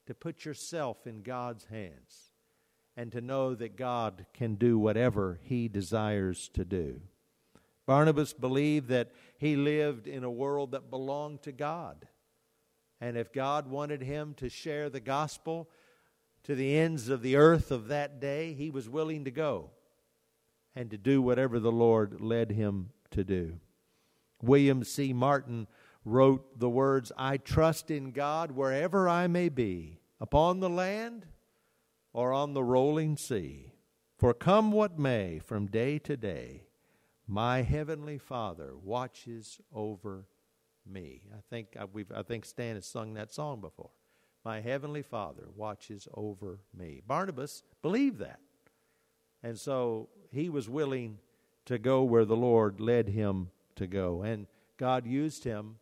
to 0.05 0.13
put 0.13 0.45
yourself 0.45 1.07
in 1.07 1.21
God's 1.21 1.65
hands 1.65 2.33
and 2.95 3.11
to 3.11 3.21
know 3.21 3.55
that 3.55 3.77
God 3.77 4.25
can 4.33 4.55
do 4.55 4.77
whatever 4.77 5.39
He 5.41 5.67
desires 5.67 6.49
to 6.53 6.65
do. 6.65 7.01
Barnabas 7.85 8.33
believed 8.33 8.87
that 8.89 9.11
he 9.37 9.55
lived 9.55 10.07
in 10.07 10.23
a 10.23 10.31
world 10.31 10.71
that 10.71 10.89
belonged 10.89 11.41
to 11.43 11.51
God. 11.51 12.07
And 13.01 13.17
if 13.17 13.33
God 13.33 13.67
wanted 13.67 14.01
him 14.01 14.35
to 14.35 14.47
share 14.47 14.89
the 14.89 15.01
gospel 15.01 15.69
to 16.43 16.55
the 16.55 16.77
ends 16.77 17.09
of 17.09 17.21
the 17.21 17.35
earth 17.35 17.71
of 17.71 17.89
that 17.89 18.21
day, 18.21 18.53
he 18.53 18.69
was 18.69 18.87
willing 18.87 19.25
to 19.25 19.31
go 19.31 19.71
and 20.75 20.89
to 20.91 20.97
do 20.97 21.21
whatever 21.21 21.59
the 21.59 21.71
Lord 21.71 22.19
led 22.21 22.51
him 22.51 22.89
to 23.11 23.23
do. 23.23 23.59
William 24.41 24.83
C. 24.83 25.13
Martin 25.13 25.67
wrote 26.05 26.59
the 26.59 26.69
words, 26.69 27.11
I 27.17 27.37
trust 27.37 27.89
in 27.89 28.11
God 28.11 28.51
wherever 28.51 29.07
I 29.07 29.27
may 29.27 29.49
be, 29.49 29.99
upon 30.19 30.59
the 30.59 30.69
land 30.69 31.25
or 32.11 32.33
on 32.33 32.53
the 32.53 32.63
rolling 32.63 33.17
sea. 33.17 33.71
For 34.17 34.33
come 34.33 34.71
what 34.71 34.99
may 34.99 35.39
from 35.39 35.67
day 35.67 35.99
to 35.99 36.17
day, 36.17 36.63
my 37.27 37.61
heavenly 37.61 38.17
Father 38.17 38.73
watches 38.75 39.59
over 39.73 40.27
me. 40.85 41.21
I 41.33 41.39
think 41.49 41.77
we've, 41.93 42.11
I 42.13 42.23
think 42.23 42.45
Stan 42.45 42.75
has 42.75 42.85
sung 42.85 43.13
that 43.13 43.33
song 43.33 43.61
before. 43.61 43.91
My 44.43 44.59
heavenly 44.59 45.03
Father 45.03 45.47
watches 45.55 46.07
over 46.13 46.59
me. 46.77 47.01
Barnabas 47.07 47.63
believed 47.81 48.19
that. 48.19 48.39
And 49.41 49.57
so 49.57 50.09
he 50.33 50.49
was 50.49 50.67
willing 50.67 51.19
to 51.65 51.77
go 51.77 52.03
where 52.03 52.25
the 52.25 52.35
Lord 52.35 52.79
led 52.79 53.09
him 53.09 53.51
to 53.75 53.87
go. 53.87 54.23
And 54.23 54.47
God 54.77 55.05
used 55.05 55.43
him 55.43 55.75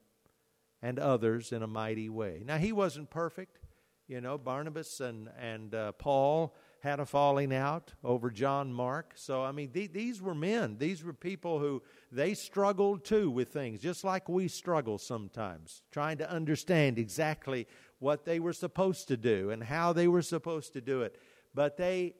and 0.81 0.99
others 0.99 1.51
in 1.51 1.63
a 1.63 1.67
mighty 1.67 2.09
way. 2.09 2.43
Now, 2.45 2.57
he 2.57 2.71
wasn't 2.71 3.09
perfect. 3.09 3.59
You 4.07 4.19
know, 4.19 4.37
Barnabas 4.37 4.99
and, 4.99 5.29
and 5.39 5.73
uh, 5.73 5.93
Paul 5.93 6.53
had 6.81 6.99
a 6.99 7.05
falling 7.05 7.53
out 7.53 7.93
over 8.03 8.29
John 8.29 8.73
Mark. 8.73 9.13
So, 9.15 9.43
I 9.43 9.51
mean, 9.51 9.69
th- 9.69 9.93
these 9.93 10.21
were 10.21 10.35
men. 10.35 10.77
These 10.77 11.03
were 11.03 11.13
people 11.13 11.59
who 11.59 11.81
they 12.11 12.33
struggled 12.33 13.05
too 13.05 13.29
with 13.29 13.49
things, 13.49 13.79
just 13.79 14.03
like 14.03 14.27
we 14.27 14.47
struggle 14.47 14.97
sometimes, 14.97 15.83
trying 15.91 16.17
to 16.17 16.29
understand 16.29 16.97
exactly 16.97 17.67
what 17.99 18.25
they 18.25 18.39
were 18.39 18.53
supposed 18.53 19.07
to 19.09 19.17
do 19.17 19.51
and 19.51 19.63
how 19.63 19.93
they 19.93 20.07
were 20.07 20.23
supposed 20.23 20.73
to 20.73 20.81
do 20.81 21.03
it. 21.03 21.15
But 21.53 21.77
they 21.77 22.15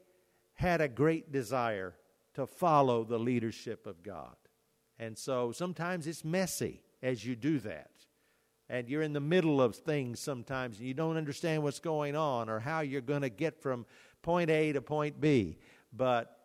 had 0.54 0.80
a 0.80 0.88
great 0.88 1.32
desire 1.32 1.96
to 2.36 2.48
follow 2.48 3.04
the 3.04 3.20
leadership 3.20 3.88
of 3.88 4.04
God. 4.04 4.36
And 5.00 5.18
so 5.18 5.52
sometimes 5.52 6.08
it's 6.08 6.24
messy 6.24 6.84
as 7.02 7.26
you 7.26 7.36
do 7.36 7.60
that 7.60 7.92
and 8.72 8.88
you're 8.88 9.02
in 9.02 9.12
the 9.12 9.20
middle 9.20 9.62
of 9.62 9.76
things 9.76 10.22
sometimes 10.22 10.80
and 10.80 10.88
you 10.88 10.94
don't 10.94 11.18
understand 11.18 11.62
what's 11.62 11.80
going 11.80 12.16
on 12.16 12.50
or 12.50 12.58
how 12.58 12.80
you're 12.80 13.02
going 13.02 13.22
to 13.22 13.30
get 13.30 13.62
from 13.62 13.86
point 14.22 14.50
A 14.50 14.72
to 14.72 14.82
point 14.82 15.20
B. 15.20 15.58
But 15.92 16.38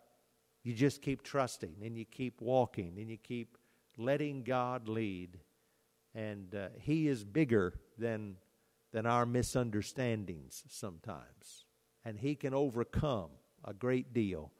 you 0.64 0.74
just 0.74 1.02
keep 1.02 1.22
trusting 1.22 1.76
and 1.84 1.96
you 1.96 2.04
keep 2.04 2.40
walking 2.40 2.94
and 2.98 3.08
you 3.08 3.16
keep 3.16 3.56
letting 3.96 4.42
God 4.42 4.88
lead. 4.88 5.38
And 6.16 6.52
uh, 6.52 6.68
He 6.80 7.06
is 7.06 7.22
bigger 7.22 7.74
than, 7.96 8.38
than 8.92 9.06
our 9.06 9.24
misunderstandings 9.24 10.64
sometimes. 10.68 11.64
And 12.04 12.18
He 12.18 12.34
can 12.34 12.54
overcome 12.54 13.30
a 13.64 13.72
great 13.72 14.12
deal 14.12 14.50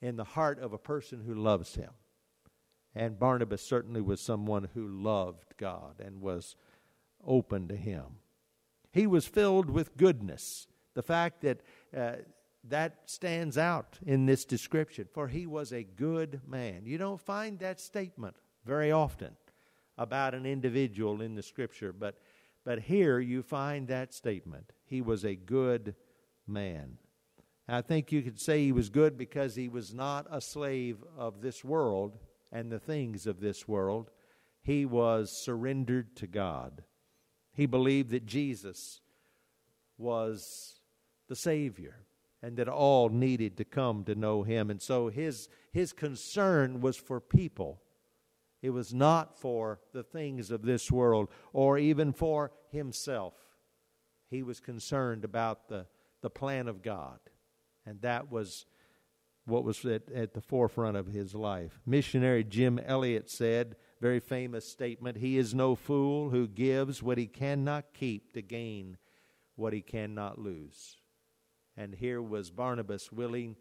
in 0.00 0.16
the 0.16 0.24
heart 0.24 0.58
of 0.58 0.72
a 0.72 0.78
person 0.78 1.22
who 1.26 1.34
loves 1.34 1.74
Him. 1.74 1.90
And 2.94 3.18
Barnabas 3.18 3.62
certainly 3.62 4.00
was 4.00 4.20
someone 4.20 4.68
who 4.72 4.88
loved 4.88 5.54
God 5.58 5.96
and 6.00 6.22
was 6.22 6.56
open 7.22 7.68
to 7.68 7.76
him. 7.76 8.04
He 8.90 9.06
was 9.06 9.26
filled 9.26 9.68
with 9.68 9.98
goodness, 9.98 10.66
The 10.94 11.02
fact 11.02 11.42
that 11.42 11.60
uh, 11.94 12.22
that 12.68 13.02
stands 13.04 13.56
out 13.58 13.98
in 14.04 14.26
this 14.26 14.44
description, 14.44 15.06
for 15.12 15.28
he 15.28 15.46
was 15.46 15.72
a 15.72 15.84
good 15.84 16.40
man. 16.48 16.82
You 16.84 16.98
don't 16.98 17.20
find 17.20 17.58
that 17.60 17.80
statement 17.80 18.34
very 18.64 18.90
often 18.90 19.36
about 19.98 20.34
an 20.34 20.46
individual 20.46 21.20
in 21.20 21.34
the 21.34 21.42
scripture, 21.42 21.92
but, 21.92 22.18
but 22.64 22.80
here 22.80 23.20
you 23.20 23.42
find 23.42 23.86
that 23.86 24.12
statement. 24.12 24.72
He 24.84 25.00
was 25.00 25.24
a 25.24 25.36
good 25.36 25.94
man. 26.46 26.98
I 27.68 27.82
think 27.82 28.12
you 28.12 28.22
could 28.22 28.40
say 28.40 28.64
he 28.64 28.72
was 28.72 28.88
good 28.88 29.18
because 29.18 29.56
he 29.56 29.68
was 29.68 29.92
not 29.92 30.26
a 30.30 30.40
slave 30.40 31.02
of 31.16 31.40
this 31.40 31.64
world 31.64 32.18
and 32.52 32.70
the 32.70 32.78
things 32.78 33.26
of 33.26 33.40
this 33.40 33.66
world. 33.66 34.10
He 34.62 34.84
was 34.84 35.30
surrendered 35.30 36.14
to 36.16 36.26
God. 36.26 36.84
He 37.52 37.66
believed 37.66 38.10
that 38.10 38.26
Jesus 38.26 39.00
was 39.98 40.80
the 41.28 41.36
Savior 41.36 41.96
and 42.42 42.56
that 42.58 42.68
all 42.68 43.08
needed 43.08 43.56
to 43.56 43.64
come 43.64 44.04
to 44.04 44.14
know 44.14 44.42
him. 44.42 44.70
And 44.70 44.80
so 44.80 45.08
his, 45.08 45.48
his 45.72 45.92
concern 45.92 46.80
was 46.80 46.96
for 46.96 47.20
people. 47.20 47.80
It 48.62 48.70
was 48.70 48.94
not 48.94 49.38
for 49.38 49.80
the 49.92 50.02
things 50.02 50.50
of 50.50 50.62
this 50.62 50.92
world 50.92 51.28
or 51.52 51.78
even 51.78 52.12
for 52.12 52.52
himself. 52.70 53.34
He 54.28 54.42
was 54.42 54.60
concerned 54.60 55.24
about 55.24 55.68
the, 55.68 55.86
the 56.20 56.30
plan 56.30 56.68
of 56.68 56.82
God. 56.82 57.18
And 57.86 58.00
that 58.02 58.30
was 58.30 58.66
what 59.46 59.64
was 59.64 59.84
at, 59.84 60.10
at 60.10 60.34
the 60.34 60.40
forefront 60.40 60.96
of 60.96 61.06
his 61.06 61.34
life. 61.34 61.80
Missionary 61.86 62.42
Jim 62.42 62.80
Elliot 62.84 63.30
said, 63.30 63.76
very 64.00 64.20
famous 64.20 64.68
statement, 64.68 65.16
He 65.18 65.38
is 65.38 65.54
no 65.54 65.74
fool 65.74 66.30
who 66.30 66.46
gives 66.46 67.02
what 67.02 67.18
he 67.18 67.26
cannot 67.26 67.94
keep 67.94 68.32
to 68.32 68.42
gain 68.42 68.98
what 69.54 69.72
he 69.72 69.80
cannot 69.80 70.38
lose. 70.38 70.98
And 71.76 71.94
here 71.94 72.20
was 72.20 72.50
Barnabas 72.50 73.10
willing 73.10 73.56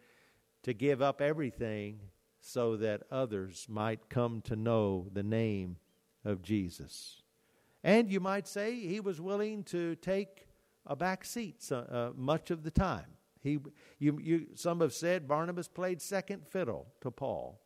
to 0.64 0.74
give 0.74 1.02
up 1.02 1.22
everything 1.22 2.00
so 2.40 2.76
that 2.78 3.04
others 3.12 3.66
might 3.70 4.10
come 4.10 4.42
to 4.42 4.56
know 4.56 5.08
the 5.14 5.24
name 5.24 5.78
of 6.24 6.42
Jesus. 6.42 7.22
And 7.84 8.12
you 8.12 8.20
might 8.20 8.48
say 8.48 8.76
he 8.76 9.00
was 9.00 9.22
willing 9.22 9.64
to 9.66 9.96
take 9.96 10.48
a 10.86 10.96
back 10.96 11.24
seat 11.24 11.72
uh, 11.72 12.12
much 12.16 12.52
of 12.52 12.64
the 12.64 12.72
time. 12.72 13.06
He, 13.46 13.60
you, 14.00 14.20
you, 14.20 14.48
some 14.56 14.82
have 14.82 14.92
said 14.92 15.28
Barnabas 15.28 15.68
played 15.68 16.02
second 16.02 16.48
fiddle 16.48 16.88
to 17.02 17.12
Paul. 17.12 17.62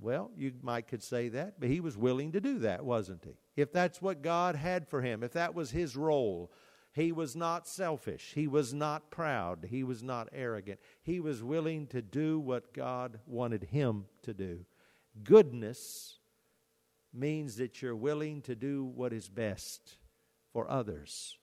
Well, 0.00 0.30
you 0.36 0.52
might 0.62 0.86
could 0.86 1.02
say 1.02 1.28
that, 1.30 1.58
but 1.58 1.68
he 1.68 1.80
was 1.80 1.96
willing 1.96 2.30
to 2.30 2.40
do 2.40 2.60
that, 2.60 2.84
wasn't 2.84 3.24
he? 3.24 3.36
If 3.60 3.72
that's 3.72 4.00
what 4.00 4.22
God 4.22 4.54
had 4.54 4.86
for 4.86 5.02
him, 5.02 5.24
if 5.24 5.32
that 5.32 5.52
was 5.52 5.72
his 5.72 5.96
role, 5.96 6.52
he 6.92 7.10
was 7.10 7.34
not 7.34 7.66
selfish. 7.66 8.30
He 8.36 8.46
was 8.46 8.72
not 8.72 9.10
proud. 9.10 9.66
He 9.68 9.82
was 9.82 10.04
not 10.04 10.28
arrogant. 10.32 10.78
He 11.02 11.18
was 11.18 11.42
willing 11.42 11.88
to 11.88 12.00
do 12.00 12.38
what 12.38 12.72
God 12.72 13.18
wanted 13.26 13.64
him 13.64 14.04
to 14.22 14.32
do. 14.32 14.64
Goodness 15.24 16.20
means 17.12 17.56
that 17.56 17.82
you're 17.82 17.96
willing 17.96 18.42
to 18.42 18.54
do 18.54 18.84
what 18.84 19.12
is 19.12 19.28
best 19.28 19.96
for 20.52 20.70
others 20.70 21.36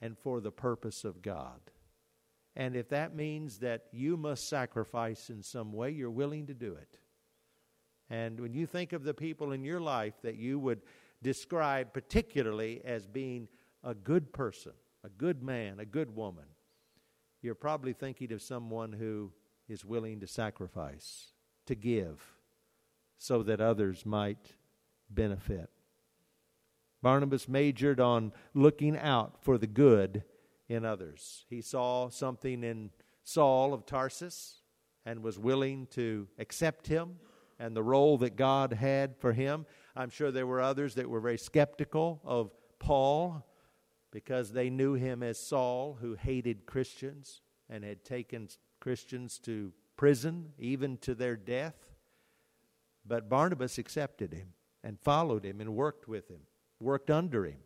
and 0.00 0.16
for 0.16 0.40
the 0.40 0.50
purpose 0.50 1.04
of 1.04 1.20
God. 1.20 1.60
And 2.56 2.74
if 2.74 2.88
that 2.88 3.14
means 3.14 3.58
that 3.58 3.84
you 3.92 4.16
must 4.16 4.48
sacrifice 4.48 5.30
in 5.30 5.42
some 5.42 5.72
way, 5.72 5.90
you're 5.90 6.10
willing 6.10 6.46
to 6.48 6.54
do 6.54 6.74
it. 6.74 6.98
And 8.08 8.40
when 8.40 8.54
you 8.54 8.66
think 8.66 8.92
of 8.92 9.04
the 9.04 9.14
people 9.14 9.52
in 9.52 9.64
your 9.64 9.80
life 9.80 10.14
that 10.22 10.36
you 10.36 10.58
would 10.58 10.82
describe 11.22 11.92
particularly 11.92 12.80
as 12.84 13.06
being 13.06 13.48
a 13.84 13.94
good 13.94 14.32
person, 14.32 14.72
a 15.04 15.08
good 15.08 15.42
man, 15.42 15.78
a 15.78 15.84
good 15.84 16.14
woman, 16.14 16.44
you're 17.40 17.54
probably 17.54 17.92
thinking 17.92 18.32
of 18.32 18.42
someone 18.42 18.92
who 18.92 19.32
is 19.68 19.84
willing 19.84 20.20
to 20.20 20.26
sacrifice, 20.26 21.32
to 21.66 21.74
give, 21.74 22.34
so 23.16 23.42
that 23.44 23.60
others 23.60 24.04
might 24.04 24.56
benefit. 25.08 25.70
Barnabas 27.02 27.48
majored 27.48 28.00
on 28.00 28.32
looking 28.54 28.98
out 28.98 29.36
for 29.40 29.56
the 29.56 29.66
good 29.66 30.24
in 30.70 30.84
others. 30.84 31.44
He 31.50 31.60
saw 31.60 32.08
something 32.08 32.62
in 32.62 32.90
Saul 33.24 33.74
of 33.74 33.84
Tarsus 33.84 34.62
and 35.04 35.22
was 35.22 35.38
willing 35.38 35.88
to 35.88 36.28
accept 36.38 36.86
him 36.86 37.16
and 37.58 37.76
the 37.76 37.82
role 37.82 38.18
that 38.18 38.36
God 38.36 38.72
had 38.72 39.16
for 39.18 39.32
him. 39.32 39.66
I'm 39.96 40.10
sure 40.10 40.30
there 40.30 40.46
were 40.46 40.60
others 40.60 40.94
that 40.94 41.10
were 41.10 41.20
very 41.20 41.38
skeptical 41.38 42.20
of 42.24 42.52
Paul 42.78 43.44
because 44.12 44.52
they 44.52 44.70
knew 44.70 44.94
him 44.94 45.24
as 45.24 45.38
Saul, 45.38 45.98
who 46.00 46.14
hated 46.14 46.66
Christians 46.66 47.42
and 47.68 47.82
had 47.82 48.04
taken 48.04 48.48
Christians 48.78 49.38
to 49.40 49.72
prison, 49.96 50.52
even 50.56 50.98
to 50.98 51.16
their 51.16 51.36
death. 51.36 51.74
But 53.04 53.28
Barnabas 53.28 53.76
accepted 53.76 54.32
him 54.32 54.52
and 54.84 55.00
followed 55.00 55.44
him 55.44 55.60
and 55.60 55.74
worked 55.74 56.06
with 56.06 56.28
him, 56.28 56.42
worked 56.78 57.10
under 57.10 57.44
him, 57.44 57.58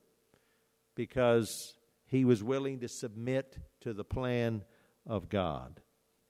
because 0.94 1.74
he 2.14 2.24
was 2.24 2.44
willing 2.44 2.78
to 2.78 2.88
submit 2.88 3.58
to 3.80 3.92
the 3.92 4.04
plan 4.04 4.62
of 5.04 5.28
God. 5.28 5.80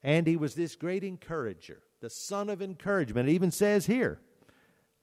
And 0.03 0.27
he 0.27 0.37
was 0.37 0.55
this 0.55 0.77
great 0.77 1.05
encourager, 1.05 1.83
the 2.01 2.09
son 2.09 2.49
of 2.49 2.63
encouragement. 2.63 3.29
It 3.29 3.33
even 3.33 3.51
says 3.51 3.85
here 3.85 4.19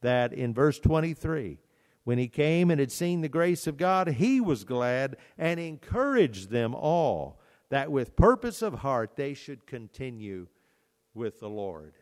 that 0.02 0.34
in 0.34 0.56
verse 0.56 0.80
23 0.80 1.60
when 2.04 2.18
he 2.18 2.28
came 2.28 2.72
and 2.72 2.80
had 2.80 2.92
seen 2.92 3.22
the 3.22 3.30
grace 3.30 3.68
of 3.68 3.78
God, 3.78 4.08
he 4.08 4.42
was 4.42 4.64
glad 4.64 5.18
and 5.38 5.60
encouraged 5.60 6.50
them 6.50 6.74
all 6.74 7.40
that 7.70 7.92
with 7.92 8.16
purpose 8.16 8.64
of 8.64 8.74
heart 8.74 9.16
they 9.16 9.36
should 9.36 9.68
continue 9.68 10.48
with 11.14 11.40
the 11.40 11.50
Lord. 11.50 11.94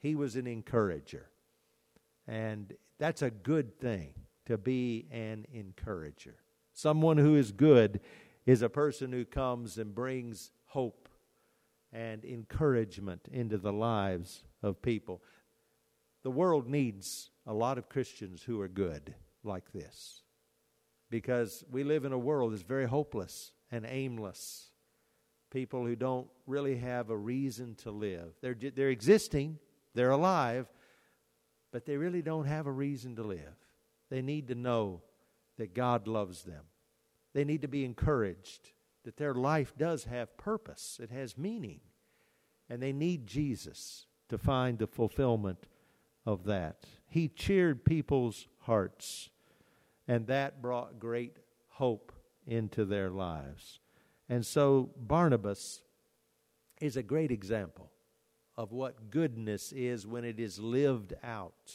He 0.00 0.16
was 0.16 0.34
an 0.34 0.48
encourager. 0.48 1.30
And 2.26 2.74
that's 2.98 3.22
a 3.22 3.30
good 3.30 3.78
thing 3.78 4.14
to 4.46 4.58
be 4.58 5.06
an 5.12 5.46
encourager. 5.52 6.34
Someone 6.76 7.16
who 7.16 7.36
is 7.36 7.52
good 7.52 8.00
is 8.44 8.60
a 8.60 8.68
person 8.68 9.10
who 9.10 9.24
comes 9.24 9.78
and 9.78 9.94
brings 9.94 10.50
hope 10.66 11.08
and 11.90 12.22
encouragement 12.22 13.28
into 13.32 13.56
the 13.56 13.72
lives 13.72 14.44
of 14.62 14.82
people. 14.82 15.22
The 16.22 16.30
world 16.30 16.68
needs 16.68 17.30
a 17.46 17.54
lot 17.54 17.78
of 17.78 17.88
Christians 17.88 18.42
who 18.42 18.60
are 18.60 18.68
good 18.68 19.14
like 19.42 19.72
this 19.72 20.20
because 21.08 21.64
we 21.70 21.82
live 21.82 22.04
in 22.04 22.12
a 22.12 22.18
world 22.18 22.52
that's 22.52 22.60
very 22.60 22.86
hopeless 22.86 23.52
and 23.72 23.86
aimless. 23.88 24.68
People 25.50 25.86
who 25.86 25.96
don't 25.96 26.28
really 26.46 26.76
have 26.76 27.08
a 27.08 27.16
reason 27.16 27.74
to 27.76 27.90
live. 27.90 28.34
They're, 28.42 28.54
they're 28.54 28.90
existing, 28.90 29.60
they're 29.94 30.10
alive, 30.10 30.66
but 31.72 31.86
they 31.86 31.96
really 31.96 32.20
don't 32.20 32.44
have 32.44 32.66
a 32.66 32.70
reason 32.70 33.16
to 33.16 33.22
live. 33.22 33.56
They 34.10 34.20
need 34.20 34.48
to 34.48 34.54
know 34.54 35.00
that 35.58 35.74
God 35.74 36.06
loves 36.06 36.42
them. 36.42 36.64
They 37.32 37.44
need 37.44 37.62
to 37.62 37.68
be 37.68 37.84
encouraged 37.84 38.72
that 39.04 39.16
their 39.16 39.34
life 39.34 39.74
does 39.76 40.04
have 40.04 40.36
purpose, 40.36 40.98
it 41.02 41.10
has 41.10 41.38
meaning. 41.38 41.80
And 42.68 42.82
they 42.82 42.92
need 42.92 43.26
Jesus 43.26 44.06
to 44.28 44.38
find 44.38 44.78
the 44.78 44.88
fulfillment 44.88 45.66
of 46.24 46.44
that. 46.44 46.84
He 47.06 47.28
cheered 47.28 47.84
people's 47.84 48.48
hearts 48.62 49.30
and 50.08 50.26
that 50.28 50.62
brought 50.62 50.98
great 50.98 51.38
hope 51.70 52.12
into 52.46 52.84
their 52.84 53.10
lives. 53.10 53.80
And 54.28 54.44
so 54.44 54.90
Barnabas 54.96 55.82
is 56.80 56.96
a 56.96 57.02
great 57.02 57.30
example 57.30 57.90
of 58.56 58.72
what 58.72 59.10
goodness 59.10 59.72
is 59.72 60.06
when 60.06 60.24
it 60.24 60.38
is 60.38 60.58
lived 60.58 61.14
out. 61.22 61.72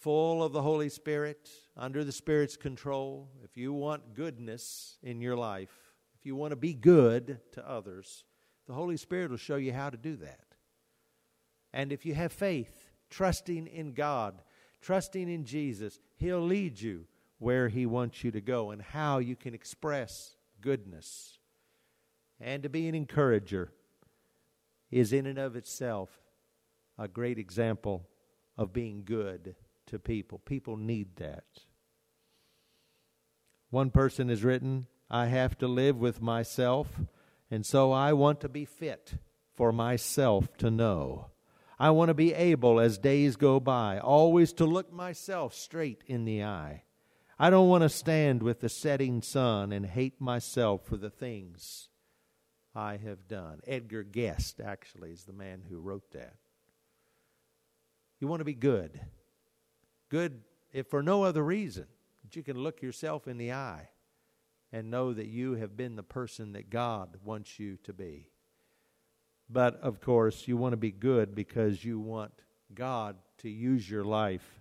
Full 0.00 0.42
of 0.42 0.52
the 0.52 0.62
Holy 0.62 0.88
Spirit, 0.88 1.48
under 1.78 2.02
the 2.02 2.12
Spirit's 2.12 2.56
control. 2.56 3.28
If 3.44 3.56
you 3.56 3.72
want 3.72 4.14
goodness 4.14 4.98
in 5.02 5.20
your 5.20 5.36
life, 5.36 5.94
if 6.18 6.26
you 6.26 6.34
want 6.34 6.50
to 6.50 6.56
be 6.56 6.74
good 6.74 7.38
to 7.52 7.68
others, 7.68 8.24
the 8.66 8.74
Holy 8.74 8.96
Spirit 8.96 9.30
will 9.30 9.38
show 9.38 9.56
you 9.56 9.72
how 9.72 9.88
to 9.88 9.96
do 9.96 10.16
that. 10.16 10.40
And 11.72 11.92
if 11.92 12.04
you 12.04 12.14
have 12.14 12.32
faith, 12.32 12.90
trusting 13.10 13.68
in 13.68 13.92
God, 13.92 14.42
trusting 14.82 15.28
in 15.28 15.44
Jesus, 15.44 16.00
He'll 16.16 16.40
lead 16.40 16.80
you 16.80 17.06
where 17.38 17.68
He 17.68 17.86
wants 17.86 18.24
you 18.24 18.32
to 18.32 18.40
go 18.40 18.72
and 18.72 18.82
how 18.82 19.18
you 19.18 19.36
can 19.36 19.54
express 19.54 20.36
goodness. 20.60 21.38
And 22.40 22.64
to 22.64 22.68
be 22.68 22.88
an 22.88 22.94
encourager 22.94 23.72
is, 24.90 25.12
in 25.12 25.26
and 25.26 25.38
of 25.38 25.54
itself, 25.54 26.10
a 26.98 27.06
great 27.06 27.38
example 27.38 28.08
of 28.56 28.72
being 28.72 29.04
good 29.04 29.54
to 29.86 29.98
people. 29.98 30.38
People 30.38 30.76
need 30.76 31.16
that. 31.16 31.44
One 33.70 33.90
person 33.90 34.28
has 34.28 34.44
written, 34.44 34.86
I 35.10 35.26
have 35.26 35.58
to 35.58 35.68
live 35.68 35.98
with 35.98 36.22
myself, 36.22 36.88
and 37.50 37.64
so 37.64 37.92
I 37.92 38.12
want 38.14 38.40
to 38.40 38.48
be 38.48 38.64
fit 38.64 39.14
for 39.54 39.72
myself 39.72 40.56
to 40.58 40.70
know. 40.70 41.26
I 41.78 41.90
want 41.90 42.08
to 42.08 42.14
be 42.14 42.32
able, 42.32 42.80
as 42.80 42.98
days 42.98 43.36
go 43.36 43.60
by, 43.60 43.98
always 43.98 44.52
to 44.54 44.64
look 44.64 44.92
myself 44.92 45.54
straight 45.54 46.02
in 46.06 46.24
the 46.24 46.44
eye. 46.44 46.84
I 47.38 47.50
don't 47.50 47.68
want 47.68 47.82
to 47.82 47.88
stand 47.88 48.42
with 48.42 48.60
the 48.60 48.68
setting 48.68 49.22
sun 49.22 49.70
and 49.70 49.86
hate 49.86 50.20
myself 50.20 50.84
for 50.86 50.96
the 50.96 51.10
things 51.10 51.88
I 52.74 52.96
have 52.96 53.28
done. 53.28 53.60
Edgar 53.66 54.02
Guest, 54.02 54.60
actually, 54.64 55.10
is 55.10 55.24
the 55.24 55.32
man 55.32 55.62
who 55.68 55.78
wrote 55.78 56.10
that. 56.12 56.34
You 58.18 58.26
want 58.28 58.40
to 58.40 58.44
be 58.44 58.54
good. 58.54 59.00
Good 60.08 60.40
if 60.72 60.88
for 60.88 61.02
no 61.02 61.22
other 61.22 61.44
reason 61.44 61.86
that 62.28 62.36
you 62.36 62.42
can 62.42 62.58
look 62.58 62.82
yourself 62.82 63.26
in 63.26 63.38
the 63.38 63.52
eye 63.52 63.88
and 64.70 64.90
know 64.90 65.14
that 65.14 65.28
you 65.28 65.54
have 65.54 65.78
been 65.78 65.96
the 65.96 66.02
person 66.02 66.52
that 66.52 66.68
God 66.68 67.16
wants 67.24 67.58
you 67.58 67.78
to 67.84 67.94
be. 67.94 68.28
But 69.48 69.80
of 69.80 70.02
course, 70.02 70.46
you 70.46 70.58
want 70.58 70.74
to 70.74 70.76
be 70.76 70.90
good 70.90 71.34
because 71.34 71.82
you 71.82 71.98
want 71.98 72.32
God 72.74 73.16
to 73.38 73.48
use 73.48 73.88
your 73.88 74.04
life 74.04 74.60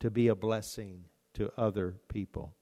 to 0.00 0.10
be 0.10 0.28
a 0.28 0.34
blessing 0.34 1.04
to 1.32 1.50
other 1.56 1.96
people. 2.12 2.52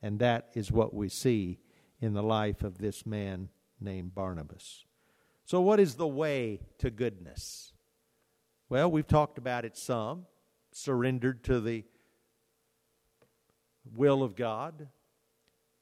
And 0.00 0.18
that 0.20 0.48
is 0.54 0.72
what 0.72 0.94
we 0.94 1.10
see 1.10 1.58
in 2.00 2.14
the 2.14 2.22
life 2.22 2.62
of 2.62 2.78
this 2.78 3.04
man 3.04 3.50
named 3.78 4.14
Barnabas. 4.14 4.86
So, 5.44 5.60
what 5.60 5.78
is 5.78 5.96
the 5.96 6.08
way 6.08 6.60
to 6.78 6.90
goodness? 6.90 7.74
Well, 8.70 8.90
we've 8.90 9.06
talked 9.06 9.36
about 9.36 9.66
it 9.66 9.76
some. 9.76 10.24
Surrendered 10.72 11.44
to 11.44 11.60
the 11.60 11.84
will 13.84 14.22
of 14.22 14.36
God, 14.36 14.88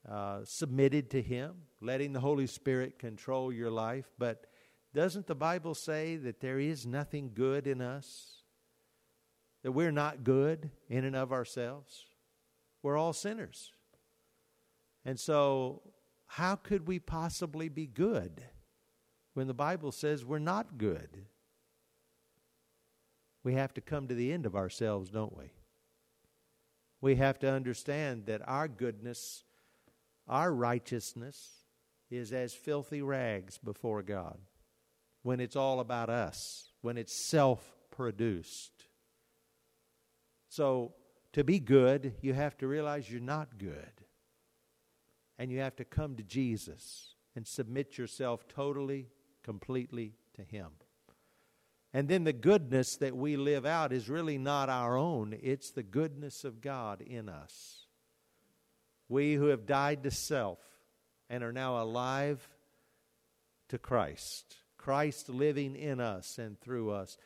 uh, 0.09 0.41
submitted 0.45 1.11
to 1.11 1.23
Him, 1.23 1.55
letting 1.81 2.13
the 2.13 2.21
Holy 2.21 2.47
Spirit 2.47 2.99
control 2.99 3.53
your 3.53 3.71
life. 3.71 4.11
But 4.19 4.47
doesn't 4.95 5.27
the 5.27 5.35
Bible 5.35 5.75
say 5.75 6.17
that 6.17 6.41
there 6.41 6.59
is 6.59 6.87
nothing 6.87 7.33
good 7.35 7.67
in 7.67 7.81
us? 7.81 8.43
That 9.63 9.73
we're 9.73 9.93
not 9.93 10.25
good 10.25 10.71
in 10.89 11.05
and 11.05 11.15
of 11.15 11.33
ourselves? 11.33 12.07
We're 12.83 12.97
all 12.97 13.13
sinners. 13.13 13.73
And 15.05 15.19
so, 15.19 15.83
how 16.27 16.57
could 16.57 16.87
we 16.87 16.99
possibly 16.99 17.69
be 17.69 17.87
good 17.87 18.43
when 19.35 19.47
the 19.47 19.55
Bible 19.55 19.93
says 19.93 20.25
we're 20.25 20.39
not 20.39 20.79
good? 20.79 21.27
We 23.43 23.55
have 23.55 23.75
to 23.75 23.81
come 23.81 24.09
to 24.09 24.15
the 24.15 24.33
end 24.33 24.47
of 24.47 24.55
ourselves, 24.55 25.11
don't 25.11 25.37
we? 25.37 25.53
We 27.01 27.17
have 27.17 27.39
to 27.41 27.51
understand 27.51 28.27
that 28.27 28.47
our 28.47 28.69
goodness, 28.69 29.45
our 30.29 30.53
righteousness, 30.53 31.61
is 32.11 32.33
as 32.33 32.53
filthy 32.53 33.03
rags 33.03 33.59
before 33.59 34.03
God 34.03 34.39
when 35.23 35.41
it's 35.41 35.57
all 35.57 35.81
about 35.81 36.11
us, 36.11 36.71
when 36.83 36.97
it's 36.97 37.29
self 37.29 37.75
produced. 37.91 38.87
So, 40.49 40.95
to 41.33 41.45
be 41.45 41.61
good, 41.61 42.15
you 42.23 42.35
have 42.35 42.59
to 42.59 42.67
realize 42.67 43.11
you're 43.11 43.21
not 43.21 43.59
good. 43.59 43.93
And 45.39 45.51
you 45.51 45.61
have 45.61 45.77
to 45.77 45.85
come 45.85 46.17
to 46.17 46.23
Jesus 46.23 47.15
and 47.37 47.47
submit 47.47 47.97
yourself 47.97 48.47
totally, 48.49 49.09
completely 49.43 50.15
to 50.35 50.43
Him. 50.43 50.69
And 51.93 52.09
then 52.09 52.25
the 52.25 52.33
goodness 52.33 52.97
that 52.97 53.17
we 53.17 53.37
live 53.37 53.67
out 53.67 53.93
is 53.93 54.09
really 54.09 54.39
not 54.39 54.69
our 54.69 54.97
own, 54.97 55.37
it's 55.43 55.71
the 55.71 55.83
goodness 55.83 56.45
of 56.45 56.61
God 56.61 57.01
in 57.01 57.29
us. 57.29 57.87
We 59.09 59.35
who 59.35 59.47
have 59.47 59.67
died 59.67 60.05
to 60.05 60.11
self 60.11 60.61
and 61.29 61.43
are 61.43 61.53
now 61.53 61.83
alive 61.83 62.47
to 63.71 63.79
Christ, 63.79 64.57
Christ 64.79 65.29
living 65.29 65.75
in 65.75 66.01
us 66.01 66.39
and 66.39 66.61
through 66.61 66.91
us. 66.91 67.19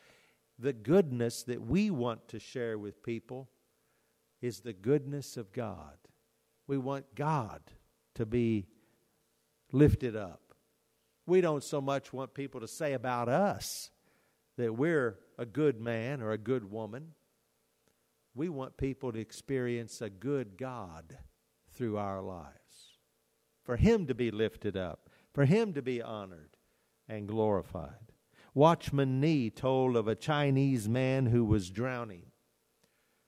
The 0.57 0.73
goodness 0.73 1.43
that 1.43 1.61
we 1.61 1.91
want 1.91 2.27
to 2.29 2.39
share 2.39 2.77
with 2.77 3.03
people 3.03 3.49
is 4.41 4.61
the 4.61 4.73
goodness 4.73 5.37
of 5.37 5.51
God. 5.51 5.97
We 6.65 6.77
want 6.77 7.13
God 7.13 7.61
to 8.15 8.25
be 8.25 8.65
lifted 9.71 10.15
up. 10.15 10.55
We 11.27 11.41
don't 11.41 11.63
so 11.63 11.81
much 11.81 12.13
want 12.13 12.33
people 12.33 12.61
to 12.61 12.67
say 12.67 12.93
about 12.93 13.29
us 13.29 13.91
that 14.57 14.73
we're 14.73 15.19
a 15.37 15.45
good 15.45 15.79
man 15.79 16.21
or 16.21 16.31
a 16.31 16.37
good 16.37 16.71
woman. 16.71 17.13
We 18.33 18.49
want 18.49 18.77
people 18.77 19.11
to 19.11 19.19
experience 19.19 20.01
a 20.01 20.09
good 20.09 20.57
God 20.57 21.17
through 21.73 21.97
our 21.97 22.21
lives. 22.21 22.99
For 23.63 23.77
Him 23.77 24.05
to 24.07 24.13
be 24.13 24.31
lifted 24.31 24.77
up, 24.77 25.09
for 25.33 25.45
Him 25.45 25.73
to 25.73 25.81
be 25.81 26.01
honored 26.01 26.57
and 27.07 27.27
glorified. 27.27 28.11
Watchman 28.53 29.19
Nee 29.19 29.49
told 29.49 29.97
of 29.97 30.07
a 30.07 30.15
Chinese 30.15 30.87
man 30.87 31.25
who 31.25 31.43
was 31.43 31.69
drowning. 31.69 32.27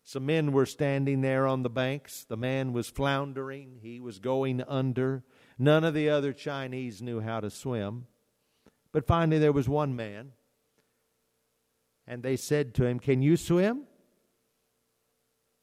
Some 0.03 0.25
men 0.25 0.53
were 0.53 0.65
standing 0.65 1.19
there 1.19 1.45
on 1.45 1.63
the 1.63 1.69
banks. 1.69 2.23
The 2.23 2.37
man 2.37 2.71
was 2.71 2.89
floundering, 2.89 3.79
he 3.81 3.99
was 3.99 4.19
going 4.19 4.63
under. 4.65 5.25
None 5.59 5.83
of 5.83 5.93
the 5.93 6.09
other 6.09 6.31
Chinese 6.31 7.01
knew 7.01 7.19
how 7.19 7.41
to 7.41 7.49
swim. 7.49 8.07
But 8.93 9.05
finally, 9.05 9.37
there 9.37 9.51
was 9.51 9.67
one 9.67 9.97
man, 9.97 10.31
and 12.07 12.23
they 12.23 12.37
said 12.37 12.73
to 12.75 12.85
him, 12.85 12.99
Can 12.99 13.21
you 13.21 13.35
swim? 13.35 13.83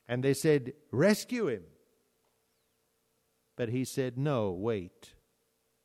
And 0.07 0.23
they 0.23 0.35
said, 0.35 0.75
Rescue 0.91 1.49
him. 1.49 1.63
But 3.57 3.71
he 3.71 3.85
said, 3.85 4.19
No, 4.19 4.51
wait. 4.51 5.15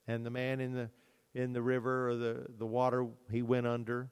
And 0.07 0.25
the 0.25 0.31
man 0.31 0.59
in 0.59 0.73
the 0.73 0.89
in 1.35 1.53
the 1.53 1.61
river 1.61 2.09
or 2.09 2.15
the, 2.15 2.45
the 2.57 2.65
water 2.65 3.07
he 3.31 3.41
went 3.41 3.67
under 3.67 4.09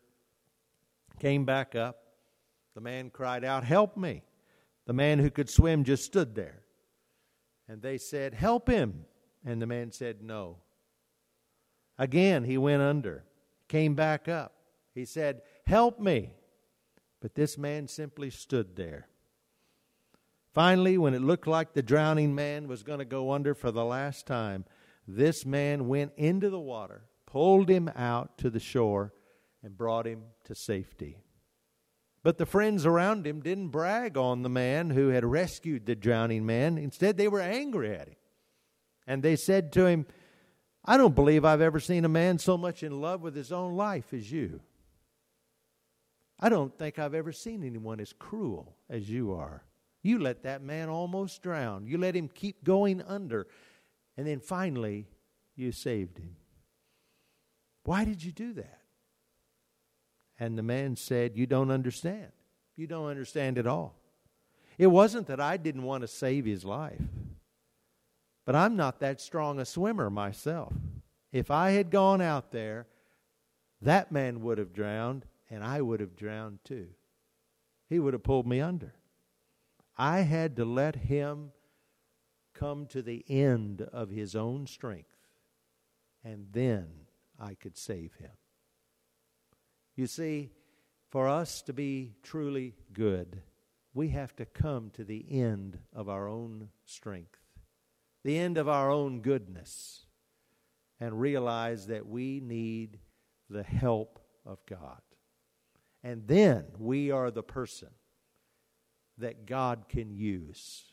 came 1.20 1.46
back 1.46 1.76
up. 1.76 1.98
The 2.76 2.82
man 2.82 3.10
cried 3.10 3.44
out, 3.44 3.64
Help 3.64 3.98
me. 3.98 4.24
The 4.86 4.94
man 4.94 5.20
who 5.20 5.30
could 5.30 5.50
swim 5.50 5.84
just 5.84 6.06
stood 6.06 6.36
there. 6.36 6.62
And 7.68 7.82
they 7.82 7.98
said, 7.98 8.34
Help 8.34 8.70
him. 8.70 9.06
And 9.46 9.62
the 9.62 9.68
man 9.68 9.92
said, 9.92 10.22
No. 10.22 10.58
Again, 11.98 12.44
he 12.44 12.58
went 12.58 12.84
under, 12.84 13.26
came 13.68 13.96
back 13.96 14.28
up. 14.28 14.54
He 14.94 15.06
said, 15.06 15.42
Help 15.68 16.00
me. 16.00 16.32
But 17.20 17.36
this 17.36 17.58
man 17.58 17.90
simply 17.90 18.30
stood 18.30 18.78
there. 18.78 19.10
Finally, 20.54 20.98
when 20.98 21.14
it 21.14 21.22
looked 21.22 21.46
like 21.46 21.74
the 21.74 21.82
drowning 21.82 22.34
man 22.34 22.70
was 22.70 22.84
going 22.84 23.00
to 23.00 23.06
go 23.06 23.34
under 23.34 23.54
for 23.54 23.70
the 23.70 23.84
last 23.84 24.26
time, 24.26 24.64
this 25.06 25.46
man 25.46 25.90
went 25.90 26.14
into 26.16 26.50
the 26.50 26.60
water, 26.60 27.04
pulled 27.26 27.70
him 27.70 27.92
out 27.98 28.38
to 28.38 28.50
the 28.50 28.62
shore, 28.62 29.14
and 29.62 29.78
brought 29.78 30.08
him 30.08 30.24
to 30.46 30.56
safety. 30.56 31.18
But 32.24 32.38
the 32.38 32.46
friends 32.46 32.86
around 32.86 33.28
him 33.28 33.42
didn't 33.42 33.68
brag 33.68 34.16
on 34.16 34.44
the 34.44 34.50
man 34.50 34.92
who 34.92 35.10
had 35.10 35.26
rescued 35.26 35.86
the 35.86 35.96
drowning 35.96 36.46
man. 36.46 36.78
Instead, 36.78 37.18
they 37.18 37.28
were 37.28 37.42
angry 37.42 37.94
at 37.94 38.08
him. 38.08 38.16
And 39.06 39.22
they 39.22 39.36
said 39.36 39.74
to 39.74 39.86
him, 39.86 40.06
I 40.86 40.96
don't 40.96 41.16
believe 41.16 41.44
I've 41.44 41.60
ever 41.60 41.82
seen 41.82 42.06
a 42.06 42.10
man 42.10 42.40
so 42.40 42.58
much 42.58 42.84
in 42.84 43.02
love 43.02 43.22
with 43.22 43.36
his 43.36 43.52
own 43.52 43.76
life 43.76 44.14
as 44.14 44.32
you. 44.32 44.62
I 46.40 46.50
don't 46.50 46.78
think 46.78 47.00
I've 47.00 47.16
ever 47.16 47.32
seen 47.32 47.64
anyone 47.64 48.00
as 48.00 48.14
cruel 48.14 48.76
as 48.90 49.10
you 49.10 49.34
are. 49.34 49.64
You 50.04 50.20
let 50.20 50.44
that 50.44 50.62
man 50.62 50.90
almost 50.90 51.42
drown. 51.42 51.88
You 51.88 51.98
let 51.98 52.16
him 52.16 52.30
keep 52.30 52.64
going 52.64 53.02
under. 53.02 53.48
And 54.16 54.28
then 54.28 54.40
finally, 54.40 55.08
you 55.56 55.72
saved 55.72 56.18
him. 56.18 56.36
Why 57.84 58.06
did 58.06 58.24
you 58.24 58.32
do 58.32 58.54
that? 58.54 58.80
And 60.40 60.58
the 60.58 60.64
man 60.64 60.96
said, 60.96 61.36
You 61.36 61.48
don't 61.48 61.72
understand. 61.72 62.32
You 62.76 62.86
don't 62.86 63.08
understand 63.08 63.58
at 63.58 63.66
all. 63.66 63.96
It 64.78 64.88
wasn't 64.88 65.28
that 65.28 65.40
I 65.40 65.58
didn't 65.58 65.84
want 65.84 66.02
to 66.02 66.08
save 66.08 66.46
his 66.46 66.64
life, 66.64 67.02
but 68.46 68.56
I'm 68.56 68.76
not 68.76 69.00
that 69.00 69.20
strong 69.20 69.60
a 69.60 69.66
swimmer 69.66 70.12
myself. 70.12 70.74
If 71.32 71.50
I 71.50 71.72
had 71.72 71.90
gone 71.90 72.22
out 72.22 72.52
there, 72.52 72.86
that 73.82 74.12
man 74.12 74.42
would 74.44 74.60
have 74.60 74.74
drowned, 74.74 75.26
and 75.50 75.64
I 75.64 75.82
would 75.82 76.00
have 76.00 76.16
drowned 76.16 76.60
too. 76.64 76.88
He 77.90 78.00
would 78.00 78.14
have 78.14 78.24
pulled 78.24 78.48
me 78.48 78.60
under. 78.60 78.94
I 79.98 80.20
had 80.22 80.56
to 80.58 80.66
let 80.66 80.96
him 80.96 81.52
come 82.54 82.86
to 82.88 83.02
the 83.02 83.24
end 83.28 83.82
of 83.82 84.10
his 84.10 84.36
own 84.36 84.68
strength, 84.68 85.16
and 86.24 86.48
then 86.52 86.88
I 87.40 87.54
could 87.54 87.78
save 87.78 88.14
him. 88.16 88.32
You 89.96 90.08
see, 90.08 90.52
for 91.10 91.28
us 91.28 91.62
to 91.64 91.74
be 91.74 92.16
truly 92.22 92.76
good, 92.94 93.42
we 93.94 94.10
have 94.10 94.36
to 94.36 94.46
come 94.46 94.92
to 94.92 95.04
the 95.04 95.26
end 95.30 95.80
of 95.94 96.10
our 96.10 96.28
own 96.28 96.70
strength, 96.86 97.40
the 98.24 98.38
end 98.38 98.58
of 98.58 98.68
our 98.68 98.92
own 98.92 99.22
goodness, 99.22 100.06
and 101.00 101.20
realize 101.20 101.88
that 101.88 102.08
we 102.08 102.40
need 102.40 103.00
the 103.50 103.64
help 103.64 104.20
of 104.46 104.64
God. 104.66 105.02
And 106.08 106.26
then 106.26 106.64
we 106.80 107.12
are 107.12 107.30
the 107.30 107.44
person 107.44 107.90
that 109.18 109.46
God 109.46 109.90
can 109.90 110.10
use. 110.10 110.86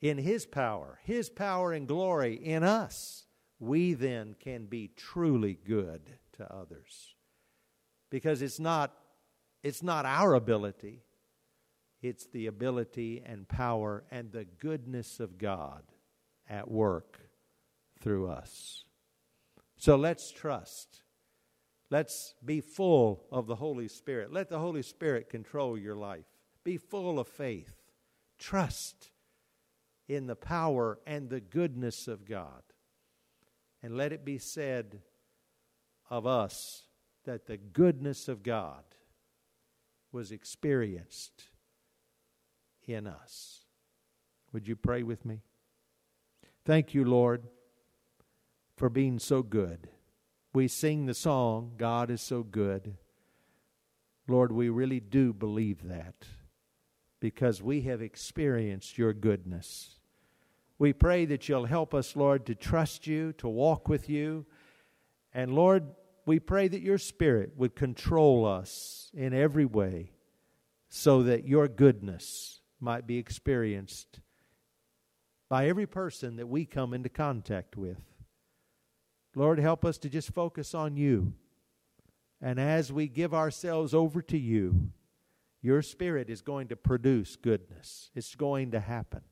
In 0.00 0.16
His 0.16 0.46
power, 0.46 1.00
His 1.02 1.28
power 1.28 1.72
and 1.72 1.88
glory 1.88 2.36
in 2.36 2.62
us, 2.62 3.26
we 3.58 3.94
then 3.94 4.36
can 4.38 4.66
be 4.66 4.92
truly 4.96 5.58
good 5.66 6.02
to 6.34 6.54
others 6.54 7.16
because 8.10 8.42
it's 8.42 8.60
not 8.60 8.94
it's 9.64 9.82
not 9.82 10.04
our 10.04 10.34
ability 10.34 11.02
it's 12.02 12.26
the 12.26 12.46
ability 12.46 13.22
and 13.24 13.48
power 13.48 14.04
and 14.10 14.30
the 14.30 14.44
goodness 14.44 15.20
of 15.20 15.38
God 15.38 15.82
at 16.48 16.70
work 16.70 17.20
through 18.00 18.28
us 18.28 18.84
So 19.76 19.96
let's 19.96 20.30
trust. 20.32 21.03
Let's 21.90 22.34
be 22.44 22.60
full 22.60 23.24
of 23.30 23.46
the 23.46 23.56
Holy 23.56 23.88
Spirit. 23.88 24.32
Let 24.32 24.48
the 24.48 24.58
Holy 24.58 24.82
Spirit 24.82 25.28
control 25.28 25.78
your 25.78 25.94
life. 25.94 26.24
Be 26.64 26.76
full 26.76 27.18
of 27.18 27.28
faith. 27.28 27.74
Trust 28.38 29.10
in 30.08 30.26
the 30.26 30.36
power 30.36 30.98
and 31.06 31.28
the 31.28 31.40
goodness 31.40 32.08
of 32.08 32.24
God. 32.24 32.62
And 33.82 33.96
let 33.96 34.12
it 34.12 34.24
be 34.24 34.38
said 34.38 35.00
of 36.08 36.26
us 36.26 36.84
that 37.24 37.46
the 37.46 37.56
goodness 37.56 38.28
of 38.28 38.42
God 38.42 38.84
was 40.10 40.32
experienced 40.32 41.44
in 42.86 43.06
us. 43.06 43.64
Would 44.52 44.68
you 44.68 44.76
pray 44.76 45.02
with 45.02 45.24
me? 45.24 45.42
Thank 46.64 46.94
you, 46.94 47.04
Lord, 47.04 47.48
for 48.76 48.88
being 48.88 49.18
so 49.18 49.42
good. 49.42 49.88
We 50.54 50.68
sing 50.68 51.06
the 51.06 51.14
song, 51.14 51.72
God 51.76 52.12
is 52.12 52.22
so 52.22 52.44
good. 52.44 52.96
Lord, 54.28 54.52
we 54.52 54.68
really 54.68 55.00
do 55.00 55.32
believe 55.32 55.88
that 55.88 56.14
because 57.18 57.60
we 57.60 57.82
have 57.82 58.00
experienced 58.00 58.96
your 58.96 59.12
goodness. 59.12 59.96
We 60.78 60.92
pray 60.92 61.24
that 61.24 61.48
you'll 61.48 61.66
help 61.66 61.92
us, 61.92 62.14
Lord, 62.14 62.46
to 62.46 62.54
trust 62.54 63.06
you, 63.06 63.32
to 63.34 63.48
walk 63.48 63.88
with 63.88 64.08
you. 64.08 64.46
And 65.32 65.56
Lord, 65.56 65.86
we 66.24 66.38
pray 66.38 66.68
that 66.68 66.82
your 66.82 66.98
Spirit 66.98 67.54
would 67.56 67.74
control 67.74 68.46
us 68.46 69.10
in 69.12 69.34
every 69.34 69.64
way 69.64 70.12
so 70.88 71.24
that 71.24 71.48
your 71.48 71.66
goodness 71.66 72.60
might 72.78 73.08
be 73.08 73.18
experienced 73.18 74.20
by 75.48 75.66
every 75.66 75.86
person 75.86 76.36
that 76.36 76.46
we 76.46 76.64
come 76.64 76.94
into 76.94 77.08
contact 77.08 77.76
with. 77.76 78.13
Lord, 79.34 79.58
help 79.58 79.84
us 79.84 79.98
to 79.98 80.08
just 80.08 80.32
focus 80.32 80.74
on 80.74 80.96
you. 80.96 81.32
And 82.40 82.60
as 82.60 82.92
we 82.92 83.08
give 83.08 83.34
ourselves 83.34 83.94
over 83.94 84.22
to 84.22 84.38
you, 84.38 84.90
your 85.62 85.80
Spirit 85.80 86.28
is 86.28 86.42
going 86.42 86.68
to 86.68 86.76
produce 86.76 87.36
goodness. 87.36 88.10
It's 88.14 88.34
going 88.34 88.72
to 88.72 88.80
happen. 88.80 89.22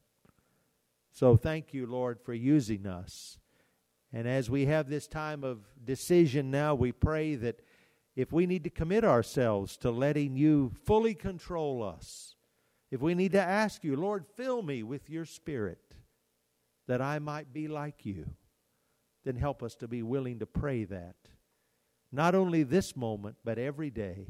So 1.13 1.37
thank 1.37 1.75
you, 1.75 1.87
Lord, 1.87 2.21
for 2.21 2.33
using 2.33 2.87
us. 2.87 3.39
And 4.13 4.27
as 4.27 4.49
we 4.49 4.67
have 4.67 4.89
this 4.89 5.07
time 5.07 5.45
of 5.45 5.59
decision 5.85 6.51
now, 6.51 6.75
we 6.75 6.91
pray 6.91 7.35
that 7.37 7.61
if 8.17 8.33
we 8.33 8.47
need 8.47 8.65
to 8.65 8.71
commit 8.71 9.05
ourselves 9.05 9.77
to 9.79 9.91
letting 9.91 10.37
you 10.37 10.73
fully 10.85 11.15
control 11.15 11.83
us, 11.83 12.35
if 12.91 13.01
we 13.01 13.15
need 13.15 13.33
to 13.33 13.41
ask 13.41 13.85
you, 13.85 13.97
Lord, 13.97 14.27
fill 14.37 14.63
me 14.63 14.83
with 14.83 15.09
your 15.09 15.25
Spirit 15.25 15.97
that 16.89 17.01
I 17.01 17.19
might 17.19 17.53
be 17.53 17.69
like 17.69 18.05
you, 18.05 18.27
then 19.25 19.37
help 19.37 19.63
us 19.63 19.75
to 19.77 19.89
be 19.89 20.03
willing 20.03 20.39
to 20.39 20.47
pray 20.47 20.85
that. 20.85 21.17
Not 22.11 22.35
only 22.35 22.63
this 22.63 22.97
moment, 22.97 23.37
but 23.45 23.59
every 23.59 23.91
day. 23.91 24.27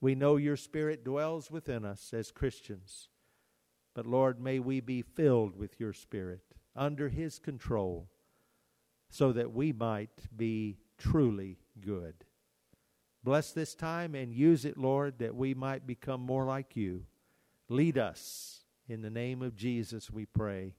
We 0.00 0.14
know 0.14 0.36
your 0.36 0.56
Spirit 0.56 1.04
dwells 1.04 1.50
within 1.50 1.84
us 1.84 2.12
as 2.12 2.30
Christians. 2.30 3.08
But 3.94 4.06
Lord, 4.06 4.40
may 4.40 4.58
we 4.58 4.80
be 4.80 5.02
filled 5.02 5.56
with 5.56 5.80
your 5.80 5.92
Spirit 5.92 6.42
under 6.74 7.08
His 7.08 7.38
control 7.38 8.08
so 9.08 9.32
that 9.32 9.52
we 9.52 9.72
might 9.72 10.36
be 10.36 10.78
truly 10.98 11.58
good. 11.80 12.14
Bless 13.24 13.52
this 13.52 13.74
time 13.74 14.14
and 14.14 14.32
use 14.32 14.64
it, 14.64 14.76
Lord, 14.76 15.18
that 15.18 15.34
we 15.34 15.54
might 15.54 15.86
become 15.86 16.20
more 16.20 16.44
like 16.44 16.76
you. 16.76 17.04
Lead 17.68 17.98
us. 17.98 18.64
In 18.88 19.02
the 19.02 19.10
name 19.10 19.42
of 19.42 19.56
Jesus, 19.56 20.10
we 20.10 20.26
pray. 20.26 20.74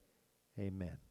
Amen. 0.57 1.06